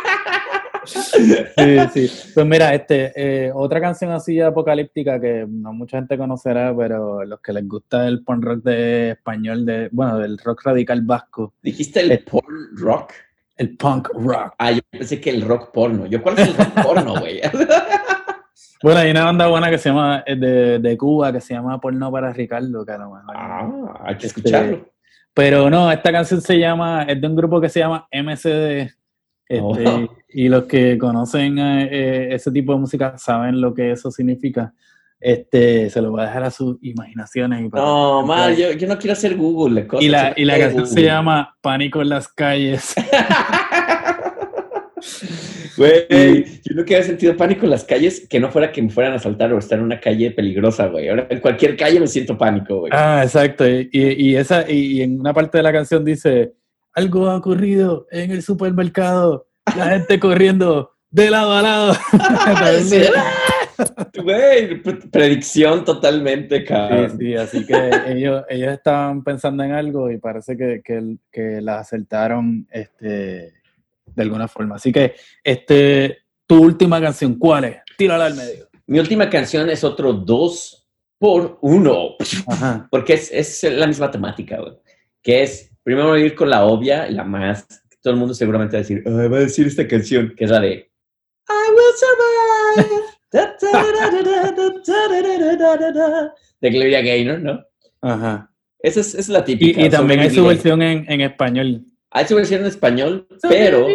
Sí, 0.85 1.79
sí. 2.09 2.31
Pues 2.35 2.47
mira, 2.47 2.75
este, 2.75 3.13
eh, 3.15 3.53
otra 3.55 3.81
canción 3.81 4.11
así 4.13 4.41
apocalíptica 4.41 5.21
que 5.21 5.47
no 5.49 5.73
mucha 5.73 5.99
gente 5.99 6.17
conocerá, 6.19 6.75
pero 6.77 7.25
los 7.25 7.41
que 7.41 7.53
les 7.53 7.67
gusta 7.69 8.07
el 8.09 8.25
punk 8.25 8.45
rock 8.45 8.63
de 8.65 9.11
español, 9.11 9.65
de, 9.65 9.89
bueno, 9.93 10.19
del 10.19 10.39
rock 10.39 10.63
radical 10.65 11.03
vasco, 11.03 11.55
¿Dijiste 11.63 12.01
el 12.01 12.13
Eh. 12.13 12.25
porn 12.29 12.77
rock? 12.77 13.13
el 13.57 13.77
punk 13.77 14.09
rock. 14.15 14.55
Ah, 14.59 14.73
yo 14.73 14.81
pensé 14.91 15.21
que 15.21 15.31
el 15.31 15.43
rock 15.43 15.71
porno. 15.73 16.07
¿Yo 16.07 16.21
cuál 16.23 16.39
es 16.39 16.49
el 16.49 16.57
rock 16.57 16.83
porno, 16.83 17.21
güey? 17.21 17.41
Bueno, 18.83 18.99
hay 18.99 19.13
una 19.13 19.25
banda 19.27 19.47
buena 19.47 19.71
que 19.71 19.79
se 19.79 19.91
llama, 19.91 20.25
eh, 20.27 20.35
de, 20.35 20.79
de 20.81 20.97
Cuba, 20.99 21.33
que 21.33 21.41
se 21.41 21.55
llama 21.55 21.81
Porno 21.81 22.11
para 22.11 22.33
Ricardo, 22.33 22.85
que 22.85 22.91
a 22.91 22.99
lo 22.99 23.11
mejor- 23.15 23.37
ah, 23.37 23.71
hay 24.03 24.17
que 24.17 24.27
Este, 24.27 24.41
escucharlo. 24.41 24.89
Pero 25.33 25.71
no, 25.71 25.93
esta 25.93 26.11
canción 26.11 26.41
se 26.41 26.59
llama, 26.59 27.05
es 27.05 27.21
de 27.21 27.27
un 27.29 27.37
grupo 27.37 27.61
que 27.61 27.69
se 27.69 27.79
llama 27.79 28.09
MCD. 28.11 28.91
Este, 29.57 29.87
Oh. 29.89 30.17
Y 30.35 30.49
los 30.49 30.65
que 30.65 30.97
conocen 30.97 31.59
eh, 31.59 31.89
eh, 31.91 32.29
ese 32.33 32.51
tipo 32.51 32.73
de 32.73 32.79
música 32.81 33.19
saben 33.19 33.61
lo 33.61 33.75
que 33.75 33.93
eso 33.93 34.11
significa. 34.11 34.73
Este, 35.21 35.89
se 35.91 36.01
lo 36.03 36.11
voy 36.11 36.23
a 36.23 36.25
dejar 36.25 36.43
a 36.45 36.51
sus 36.51 36.79
imaginaciones. 36.83 37.65
Y 37.65 37.69
para- 37.69 37.85
No, 37.85 38.25
mal, 38.27 38.57
yo, 38.57 38.73
yo 38.73 38.89
no 38.89 38.99
quiero 38.99 39.13
hacer 39.13 39.37
Google 39.37 39.87
y 40.01 40.09
la, 40.09 40.33
y 40.37 40.45
la 40.45 40.59
canción 40.59 40.87
se 40.87 40.95
Google. 40.95 41.05
llama 41.07 41.57
Pánico 41.61 42.01
en 42.03 42.09
las 42.09 42.29
calles. 42.29 42.95
Güey, 45.77 46.45
yo 46.63 46.75
nunca 46.75 46.95
había 46.95 47.03
sentido 47.03 47.35
pánico 47.37 47.65
en 47.65 47.71
las 47.71 47.83
calles 47.85 48.27
que 48.29 48.39
no 48.39 48.51
fuera 48.51 48.71
que 48.71 48.83
me 48.83 48.91
fueran 48.91 49.15
a 49.15 49.17
asaltar 49.17 49.53
o 49.53 49.59
estar 49.59 49.79
en 49.79 49.85
una 49.87 49.99
calle 49.99 50.31
peligrosa, 50.31 50.87
güey. 50.89 51.09
Ahora 51.09 51.27
en 51.31 51.41
cualquier 51.41 51.77
calle 51.77 51.99
me 51.99 52.07
siento 52.07 52.37
pánico, 52.37 52.81
güey. 52.81 52.93
Ah, 52.95 53.23
exacto. 53.25 53.65
Y, 53.67 53.89
y 53.93 54.37
esa, 54.37 54.71
y, 54.71 54.99
y 54.99 55.03
en 55.03 55.19
una 55.19 55.33
parte 55.33 55.57
de 55.59 55.63
la 55.63 55.73
canción 55.73 56.05
dice, 56.05 56.53
algo 56.95 57.29
ha 57.29 57.37
ocurrido 57.37 58.07
en 58.11 58.31
el 58.31 58.43
supermercado, 58.43 59.47
la 59.77 59.87
gente 59.91 60.19
corriendo 60.21 60.93
de 61.11 61.31
lado 61.31 61.53
a 61.53 61.63
lado. 61.63 61.95
Sí. 62.83 63.03
Güey, 64.23 64.83
pre- 64.83 65.09
predicción 65.11 65.85
totalmente, 65.85 66.59
Sí, 66.61 66.65
cabrón. 66.67 67.19
sí, 67.19 67.35
así 67.35 67.67
que 67.67 67.91
ellos, 68.07 68.45
ellos 68.49 68.73
estaban 68.73 69.25
pensando 69.25 69.65
en 69.65 69.73
algo 69.73 70.11
y 70.11 70.19
parece 70.19 70.57
que, 70.57 70.83
que, 70.85 71.17
que 71.33 71.61
la 71.61 71.81
acertaron 71.81 72.67
este, 72.71 73.07
de 74.07 74.23
alguna 74.23 74.47
forma. 74.47 74.77
Así 74.77 74.93
que, 74.93 75.15
este, 75.43 76.19
tu 76.47 76.63
última 76.63 77.01
canción, 77.01 77.37
¿cuál 77.39 77.65
es? 77.65 77.77
Tírala 77.97 78.27
al 78.27 78.35
medio. 78.35 78.69
Mi 78.87 78.99
última 79.01 79.29
canción 79.31 79.69
es 79.71 79.83
otro 79.85 80.13
dos 80.13 80.87
por 81.19 81.59
uno. 81.63 82.11
Ajá. 82.47 82.87
Porque 82.91 83.15
es, 83.15 83.31
es 83.33 83.63
la 83.73 83.87
misma 83.87 84.11
temática, 84.11 84.61
güey. 84.61 84.75
Que 85.23 85.43
es, 85.43 85.72
Primero 85.85 86.09
voy 86.09 86.23
a 86.23 86.27
ir 86.27 86.35
con 86.35 86.51
la 86.51 86.65
obvia, 86.65 87.09
la 87.11 87.25
más, 87.25 87.67
que 87.89 87.97
todo 88.01 88.13
el 88.13 88.19
mundo 88.19 88.35
seguramente 88.35 88.77
va 88.77 88.79
a 88.79 88.83
decir, 88.83 89.07
va 89.07 89.37
a 89.37 89.41
decir 89.41 89.67
esta 89.67 89.87
canción, 89.87 90.35
que 90.37 90.45
es 90.45 90.51
la 90.51 90.61
de 90.61 90.91
I 91.49 91.71
Will 91.71 91.95
Survive. 91.97 93.13
de 96.61 96.71
Gloria 96.71 97.01
Gaynor, 97.01 97.41
¿no? 97.41 97.65
Ajá. 98.03 98.51
Esa 98.79 99.01
es, 99.01 99.15
es 99.15 99.29
la 99.29 99.45
típica. 99.45 99.81
Y, 99.81 99.87
y 99.87 99.91
también 99.91 100.21
hay 100.21 100.31
su 100.31 100.45
versión 100.45 100.83
en, 100.83 101.11
en 101.11 101.23
español. 101.23 101.85
Hay 102.11 102.27
su 102.27 102.37
versión 102.37 102.61
en 102.61 102.67
español, 102.67 103.27
pero, 103.49 103.87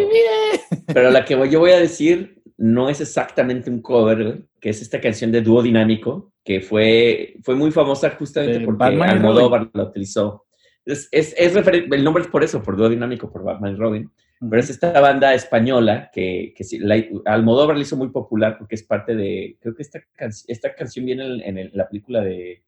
pero 0.86 1.10
la 1.10 1.24
que 1.24 1.36
voy, 1.36 1.50
yo 1.50 1.60
voy 1.60 1.70
a 1.70 1.78
decir 1.78 2.42
no 2.56 2.88
es 2.88 3.00
exactamente 3.00 3.70
un 3.70 3.80
cover, 3.80 4.42
que 4.60 4.70
es 4.70 4.82
esta 4.82 5.00
canción 5.00 5.30
de 5.30 5.40
dúo 5.40 5.62
dinámico, 5.62 6.32
que 6.44 6.60
fue, 6.60 7.36
fue 7.44 7.54
muy 7.54 7.70
famosa 7.70 8.10
justamente 8.10 8.58
de 8.58 8.64
porque 8.64 8.78
Batman 8.78 9.10
Almodóvar 9.10 9.70
la 9.72 9.84
utilizó. 9.84 10.47
Es, 10.88 11.08
es, 11.12 11.34
es 11.36 11.54
el 11.66 12.04
nombre 12.04 12.22
es 12.22 12.28
por 12.28 12.42
eso, 12.42 12.62
por 12.62 12.76
dúo 12.76 12.88
dinámico, 12.88 13.30
por 13.30 13.44
Batman 13.44 13.74
y 13.74 13.76
Robin. 13.76 14.10
Pero 14.40 14.60
es 14.60 14.70
esta 14.70 14.98
banda 15.00 15.34
española 15.34 16.10
que, 16.12 16.54
que 16.56 16.64
la, 16.78 17.02
Almodóvar 17.24 17.74
la 17.76 17.82
hizo 17.82 17.96
muy 17.96 18.08
popular 18.10 18.56
porque 18.56 18.76
es 18.76 18.84
parte 18.84 19.16
de, 19.16 19.56
creo 19.60 19.74
que 19.74 19.82
esta, 19.82 20.00
can- 20.14 20.30
esta 20.46 20.74
canción 20.74 21.04
viene 21.06 21.26
en, 21.26 21.40
en 21.42 21.58
el- 21.58 21.70
la 21.74 21.88
película 21.88 22.20
de 22.20 22.62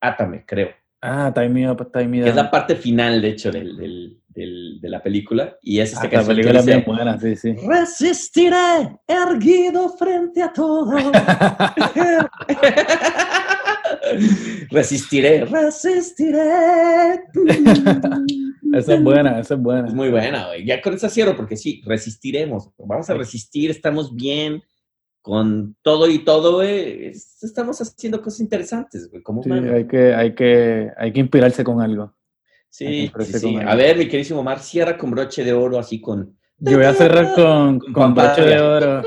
Átame, 0.00 0.44
creo. 0.46 0.68
Ah, 1.00 1.32
Time 1.34 1.48
Me 1.48 1.68
Up, 1.70 1.90
Time 1.92 2.06
Me 2.06 2.22
Que 2.22 2.28
es 2.28 2.36
la 2.36 2.48
parte 2.48 2.76
final, 2.76 3.20
de 3.20 3.28
hecho, 3.30 3.50
del, 3.50 3.76
del- 3.76 4.20
del- 4.28 4.78
de 4.80 4.88
la 4.88 5.02
película. 5.02 5.56
Y 5.60 5.80
es 5.80 5.88
esta 5.92 6.02
Ah, 6.02 6.04
la 6.04 6.10
canción 6.10 6.36
que 6.36 6.42
película 6.44 6.62
bien 6.64 6.84
buena, 6.86 7.18
sí, 7.18 7.34
sí. 7.34 7.56
Resistiré 7.66 9.00
erguido 9.08 9.88
frente 9.96 10.40
a 10.40 10.52
todo. 10.52 10.92
resistiré, 14.70 15.44
resistiré. 15.44 16.40
Esa 18.74 18.94
es 18.94 19.02
buena, 19.02 19.38
esa 19.40 19.54
es 19.54 19.60
buena. 19.60 19.88
Es 19.88 19.94
muy 19.94 20.08
buena, 20.10 20.46
güey. 20.48 20.64
Ya 20.64 20.80
con 20.80 20.94
esa 20.94 21.08
cierro, 21.08 21.36
porque 21.36 21.56
sí, 21.56 21.82
resistiremos. 21.84 22.70
Vamos 22.78 23.10
a 23.10 23.14
resistir, 23.14 23.70
estamos 23.70 24.14
bien 24.14 24.62
con 25.20 25.76
todo 25.82 26.08
y 26.08 26.20
todo, 26.20 26.56
güey. 26.56 27.06
Es- 27.08 27.42
Estamos 27.42 27.80
haciendo 27.80 28.22
cosas 28.22 28.40
interesantes, 28.40 29.10
güey, 29.10 29.22
como 29.22 29.42
Sí, 29.42 29.50
hay 29.50 29.86
que, 29.86 30.14
hay 30.14 30.34
que, 30.34 30.90
hay 30.96 31.12
que 31.12 31.20
inspirarse 31.20 31.64
con 31.64 31.80
algo. 31.80 32.14
Sí, 32.70 33.10
sí, 33.20 33.56
A 33.66 33.74
ver, 33.74 33.98
mi 33.98 34.06
queridísimo 34.06 34.40
Omar, 34.40 34.60
cierra 34.60 34.96
con 34.96 35.10
broche 35.10 35.44
de 35.44 35.52
oro, 35.52 35.78
así 35.78 36.00
con... 36.00 36.38
Yo 36.58 36.76
voy 36.76 36.86
a 36.86 36.94
cerrar 36.94 37.34
con, 37.34 37.78
Con 37.80 37.92
con 37.92 38.14
broche 38.14 38.42
de 38.42 38.60
oro, 38.60 39.02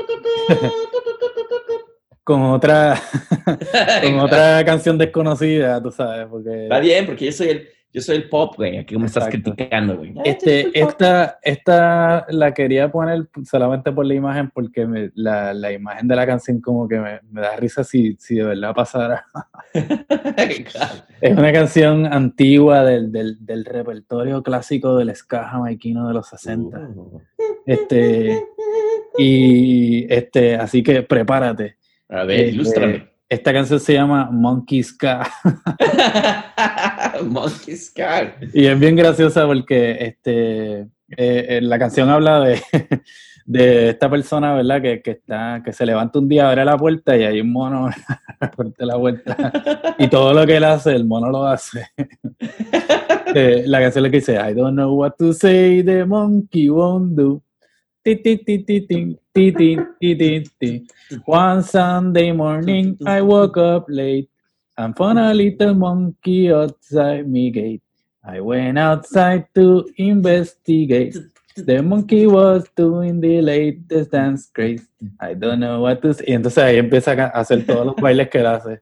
con 2.26 2.42
otra, 2.42 3.00
con 4.02 4.18
otra 4.18 4.64
canción 4.64 4.98
desconocida, 4.98 5.80
tú 5.80 5.92
sabes, 5.92 6.26
porque 6.28 6.64
Está 6.64 6.80
bien, 6.80 7.06
porque 7.06 7.26
yo 7.26 7.30
soy 7.30 7.48
el, 7.50 7.68
yo 7.92 8.02
soy 8.02 8.16
el 8.16 8.28
pop, 8.28 8.54
güey. 8.56 8.78
Aquí 8.78 8.98
me 8.98 9.06
estás 9.06 9.28
criticando, 9.28 9.96
güey. 9.96 10.12
este, 10.24 10.76
esta, 10.76 11.38
esta 11.40 12.26
la 12.30 12.52
quería 12.52 12.90
poner 12.90 13.28
solamente 13.48 13.92
por 13.92 14.04
la 14.06 14.14
imagen, 14.14 14.50
porque 14.52 14.88
me- 14.88 15.12
la, 15.14 15.54
la 15.54 15.70
imagen 15.70 16.08
de 16.08 16.16
la 16.16 16.26
canción 16.26 16.60
como 16.60 16.88
que 16.88 16.98
me, 16.98 17.20
me 17.30 17.42
da 17.42 17.54
risa 17.54 17.84
si, 17.84 18.16
si 18.18 18.34
de 18.34 18.42
verdad 18.44 18.74
pasara. 18.74 19.24
Es 21.20 21.32
una 21.36 21.52
canción 21.52 22.06
antigua 22.12 22.82
del, 22.84 23.12
del, 23.12 23.36
del 23.46 23.64
repertorio 23.64 24.42
clásico 24.42 24.96
del 24.96 25.14
ska 25.14 25.44
jamaiquino 25.48 26.08
de 26.08 26.14
los 26.14 26.28
60. 26.28 26.76
Uh. 26.94 27.20
Este, 27.64 28.42
y 29.16 30.12
este, 30.12 30.56
así 30.56 30.82
que 30.82 31.02
prepárate. 31.02 31.76
A 32.08 32.24
ver, 32.24 32.40
Eh, 32.40 32.48
ilústrame. 32.50 33.08
Esta 33.28 33.52
canción 33.52 33.80
se 33.80 33.94
llama 33.94 34.28
Monkey 34.30 34.80
Ska 34.84 35.28
Monkey 37.24 37.76
Scar. 37.76 38.36
y 38.54 38.66
es 38.66 38.78
bien 38.78 38.94
graciosa 38.94 39.44
porque 39.46 39.96
este, 40.00 40.80
eh, 40.82 40.86
eh, 41.16 41.60
la 41.60 41.76
canción 41.78 42.08
habla 42.08 42.38
de, 42.40 42.60
de 43.46 43.88
esta 43.90 44.08
persona, 44.08 44.54
¿verdad? 44.54 44.80
Que, 44.80 45.02
que, 45.02 45.10
está, 45.12 45.60
que 45.64 45.72
se 45.72 45.84
levanta 45.84 46.20
un 46.20 46.28
día, 46.28 46.48
abre 46.48 46.64
la 46.64 46.76
puerta 46.76 47.16
y 47.16 47.24
hay 47.24 47.40
un 47.40 47.52
mono 47.52 47.90
frente 48.54 48.82
a 48.84 48.86
la 48.86 48.96
puerta 48.96 49.52
y 49.98 50.06
todo 50.08 50.32
lo 50.32 50.46
que 50.46 50.56
él 50.58 50.64
hace, 50.64 50.94
el 50.94 51.04
mono 51.04 51.28
lo 51.30 51.44
hace. 51.46 51.86
Eh, 53.34 53.64
la 53.66 53.80
canción 53.80 54.06
es 54.06 54.10
que 54.12 54.16
dice, 54.18 54.34
I 54.34 54.54
don't 54.54 54.74
know 54.74 54.94
what 54.94 55.14
to 55.18 55.32
say, 55.32 55.82
the 55.82 56.04
monkey 56.04 56.68
won't 56.68 57.16
do. 57.16 57.42
One 61.24 61.62
Sunday 61.64 62.30
morning, 62.30 62.96
I 63.04 63.20
woke 63.20 63.56
up 63.56 63.86
late 63.88 64.30
and 64.78 64.96
found 64.96 65.18
a 65.18 65.34
little 65.34 65.74
monkey 65.74 66.52
outside 66.52 67.28
me 67.28 67.50
gate. 67.50 67.82
I 68.24 68.40
went 68.40 68.78
outside 68.78 69.48
to 69.56 69.90
investigate. 69.96 71.16
The 71.56 71.82
monkey 71.82 72.26
was 72.26 72.64
doing 72.76 73.20
the 73.20 73.40
latest 73.40 74.12
dance 74.12 74.50
craze. 74.54 74.86
I 75.18 75.34
don't 75.34 75.58
know 75.58 75.80
what 75.80 76.00
to 76.02 76.14
say. 76.14 76.26
Entonces 76.28 76.62
ahí 76.62 76.76
empieza 76.76 77.12
a 77.12 77.40
hacer 77.40 77.66
todos 77.66 77.86
los 77.86 77.96
bailes 77.96 78.28
que 78.28 78.38
él 78.38 78.46
hace. 78.46 78.80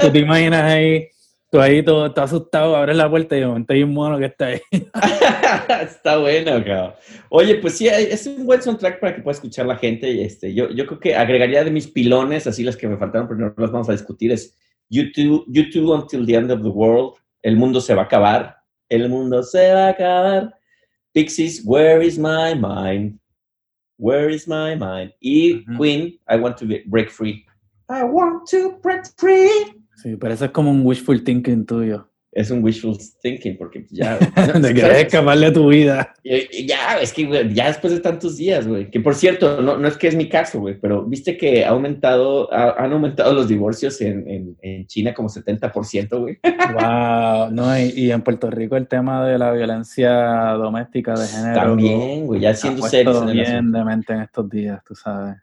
Tú 0.00 0.10
te 0.10 0.18
imaginas 0.18 0.62
ahí, 0.62 1.08
tú 1.54 1.60
ahí 1.60 1.84
todo, 1.84 2.12
todo 2.12 2.24
asustado, 2.24 2.74
abres 2.74 2.96
la 2.96 3.08
puerta 3.08 3.36
y 3.36 3.40
de 3.40 3.46
momento 3.46 3.72
hay 3.72 3.84
un 3.84 3.94
mono 3.94 4.18
que 4.18 4.24
está 4.24 4.46
ahí. 4.46 4.60
Está 5.82 6.18
bueno, 6.18 6.50
cabrón. 6.64 6.94
Oye, 7.28 7.54
pues 7.56 7.78
sí, 7.78 7.86
es 7.86 8.26
un 8.26 8.44
buen 8.44 8.60
soundtrack 8.60 8.98
para 8.98 9.14
que 9.14 9.22
pueda 9.22 9.36
escuchar 9.36 9.64
la 9.64 9.76
gente. 9.76 10.24
Este, 10.24 10.52
yo, 10.52 10.68
yo 10.70 10.84
creo 10.84 10.98
que 10.98 11.14
agregaría 11.14 11.62
de 11.62 11.70
mis 11.70 11.86
pilones, 11.86 12.48
así 12.48 12.64
las 12.64 12.76
que 12.76 12.88
me 12.88 12.96
faltaron, 12.96 13.28
pero 13.28 13.38
no 13.38 13.54
las 13.56 13.70
vamos 13.70 13.88
a 13.88 13.92
discutir, 13.92 14.32
es 14.32 14.58
YouTube, 14.90 15.44
YouTube 15.46 15.94
Until 15.94 16.26
the 16.26 16.34
End 16.34 16.50
of 16.50 16.62
the 16.62 16.68
World. 16.68 17.14
El 17.40 17.56
mundo 17.56 17.80
se 17.80 17.94
va 17.94 18.02
a 18.02 18.06
acabar. 18.06 18.56
El 18.88 19.08
mundo 19.08 19.44
se 19.44 19.72
va 19.72 19.86
a 19.86 19.90
acabar. 19.90 20.54
Pixies, 21.12 21.62
Where 21.64 22.04
is 22.04 22.18
my 22.18 22.56
mind? 22.56 23.20
Where 23.96 24.34
is 24.34 24.48
my 24.48 24.74
mind? 24.74 25.12
Y 25.20 25.62
Ujú. 25.68 25.76
Queen, 25.78 26.20
I 26.28 26.36
want 26.36 26.56
to 26.56 26.66
be- 26.66 26.82
break 26.86 27.10
free. 27.10 27.46
I 27.88 28.02
want 28.02 28.48
to 28.50 28.76
break 28.82 29.04
free. 29.16 29.83
Sí, 29.96 30.16
pero 30.16 30.34
eso 30.34 30.44
es 30.46 30.50
como 30.50 30.70
un 30.70 30.84
wishful 30.84 31.22
thinking 31.24 31.64
tuyo. 31.66 32.10
Es 32.36 32.50
un 32.50 32.64
wishful 32.64 32.98
thinking, 33.22 33.56
porque 33.56 33.86
ya. 33.92 34.18
Te 34.34 34.74
quieres 34.74 35.04
escapar 35.04 35.38
de 35.38 35.52
tu 35.52 35.68
vida. 35.68 36.14
Ya, 36.24 36.98
es 37.00 37.12
que 37.12 37.48
ya 37.54 37.68
después 37.68 37.92
de 37.92 38.00
tantos 38.00 38.36
días, 38.36 38.66
güey. 38.66 38.90
Que 38.90 38.98
por 38.98 39.14
cierto, 39.14 39.62
no, 39.62 39.76
no 39.78 39.86
es 39.86 39.96
que 39.96 40.08
es 40.08 40.16
mi 40.16 40.28
caso, 40.28 40.58
güey, 40.58 40.76
pero 40.80 41.04
viste 41.04 41.36
que 41.36 41.64
ha 41.64 41.68
aumentado, 41.68 42.52
ha- 42.52 42.74
han 42.82 42.92
aumentado 42.92 43.34
los 43.34 43.46
divorcios 43.46 44.00
en, 44.00 44.28
en, 44.28 44.56
en 44.62 44.84
China 44.88 45.14
como 45.14 45.28
70%, 45.28 46.18
güey. 46.18 46.38
Wow, 46.74 47.50
no, 47.52 47.78
y, 47.78 47.92
y 47.94 48.10
en 48.10 48.22
Puerto 48.22 48.50
Rico 48.50 48.76
el 48.76 48.88
tema 48.88 49.24
de 49.28 49.38
la 49.38 49.52
violencia 49.52 50.10
doméstica 50.54 51.14
de 51.14 51.28
género. 51.28 51.54
También, 51.60 52.26
güey, 52.26 52.40
ya 52.40 52.52
siendo 52.54 52.82
serios 52.90 53.14
bien 53.32 53.70
demente 53.70 54.12
en 54.12 54.22
estos 54.22 54.50
días, 54.50 54.82
tú 54.84 54.96
sabes. 54.96 55.36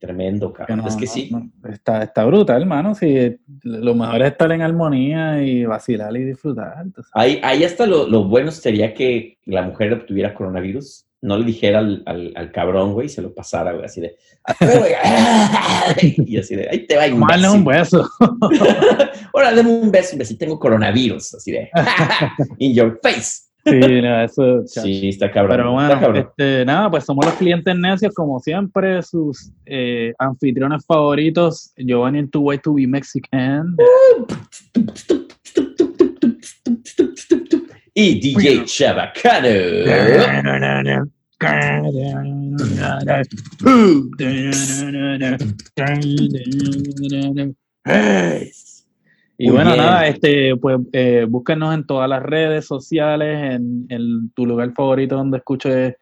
Tremendo, 0.00 0.50
cabrón. 0.52 0.78
no- 0.78 0.88
es 0.88 0.96
que 0.96 1.06
sí. 1.06 1.28
no, 1.30 1.50
está, 1.70 2.02
está 2.02 2.24
brutal, 2.24 2.62
hermano. 2.62 2.94
Si 2.94 3.36
lo 3.62 3.94
mejor 3.94 4.22
es 4.22 4.32
estar 4.32 4.50
en 4.50 4.62
armonía 4.62 5.42
y 5.42 5.64
vacilar 5.66 6.16
y 6.16 6.24
disfrutar. 6.24 6.74
sabes. 6.94 7.10
Ahí, 7.12 7.40
ahí 7.44 7.64
hasta 7.64 7.84
lo, 7.86 8.08
lo 8.08 8.24
bueno 8.24 8.50
sería 8.50 8.94
que 8.94 9.36
la 9.44 9.60
mujer 9.62 9.92
obtuviera 9.92 10.32
coronavirus, 10.34 11.04
no 11.22 11.36
le 11.36 11.44
dijera 11.44 11.80
al, 11.80 12.02
al, 12.06 12.32
al 12.34 12.50
cabrón, 12.50 12.94
güey, 12.94 13.06
y 13.06 13.10
se 13.10 13.20
lo 13.20 13.34
pasara, 13.34 13.72
güey, 13.72 13.84
así 13.84 14.00
de. 14.00 14.16
"A 14.44 14.54
ver, 14.64 14.78
güey", 14.78 14.92
y 16.26 16.38
así 16.38 16.56
de, 16.56 16.66
ahí 16.70 16.86
te 16.86 16.96
va, 16.96 17.06
imbécil. 17.06 17.46
un 17.46 17.64
beso. 17.66 18.08
Ahora 19.34 19.54
dame 19.54 19.68
un 19.70 19.90
beso, 19.90 20.14
imbécil, 20.14 20.38
tengo 20.38 20.58
coronavirus, 20.58 21.34
así 21.34 21.52
de. 21.52 21.68
In 22.58 22.74
your 22.74 22.98
face. 23.02 23.42
Sí, 23.64 24.02
no, 24.02 24.22
eso. 24.22 24.66
Sí, 24.66 25.08
está 25.08 25.30
cabrón. 25.30 25.56
Pero 25.56 25.62
está 25.62 25.88
bueno, 25.88 26.00
cabrón. 26.00 26.16
este, 26.16 26.64
nada, 26.64 26.90
pues 26.90 27.04
somos 27.04 27.24
los 27.26 27.34
clientes 27.34 27.76
necios, 27.76 28.14
como 28.14 28.40
siempre, 28.40 29.02
sus 29.02 29.52
eh, 29.66 30.12
anfitriones 30.18 30.84
favoritos, 30.86 31.72
Giovanni 31.76 32.20
en 32.20 32.30
Tu 32.30 32.40
Way 32.40 32.58
to 32.58 32.74
Be 32.74 32.86
Mexican. 32.86 33.76
Y 37.94 38.20
DJ 38.20 38.64
Chabacano. 38.64 39.48
Y 49.42 49.46
Muy 49.46 49.56
bueno, 49.56 49.72
bien. 49.72 49.84
nada, 49.86 50.06
este, 50.06 50.54
pues 50.56 50.80
eh, 50.92 51.24
búsquenos 51.26 51.74
en 51.74 51.86
todas 51.86 52.06
las 52.10 52.22
redes 52.22 52.66
sociales, 52.66 53.54
en, 53.54 53.86
en 53.88 54.30
tu 54.34 54.44
lugar 54.44 54.74
favorito 54.74 55.16
donde 55.16 55.38
escuches 55.38 55.94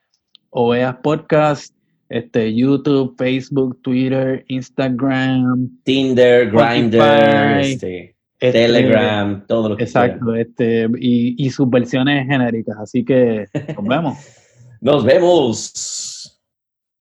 o 0.51 0.71
veas 0.71 0.97
podcast, 1.05 1.73
este, 2.09 2.53
YouTube, 2.53 3.15
Facebook, 3.17 3.81
Twitter, 3.81 4.45
Instagram, 4.49 5.71
Tinder, 5.85 6.51
Grindr, 6.51 7.61
este, 7.61 8.17
este, 8.41 8.53
Telegram, 8.59 9.47
todo 9.47 9.69
lo 9.69 9.77
que 9.77 9.85
Exacto, 9.85 10.35
este, 10.35 10.89
y, 10.99 11.37
y 11.39 11.51
sus 11.51 11.71
versiones 11.71 12.27
genéricas. 12.27 12.77
Así 12.81 13.05
que 13.05 13.47
nos 13.77 13.87
vemos. 13.87 14.19
Nos 14.81 15.05
vemos. 15.05 16.08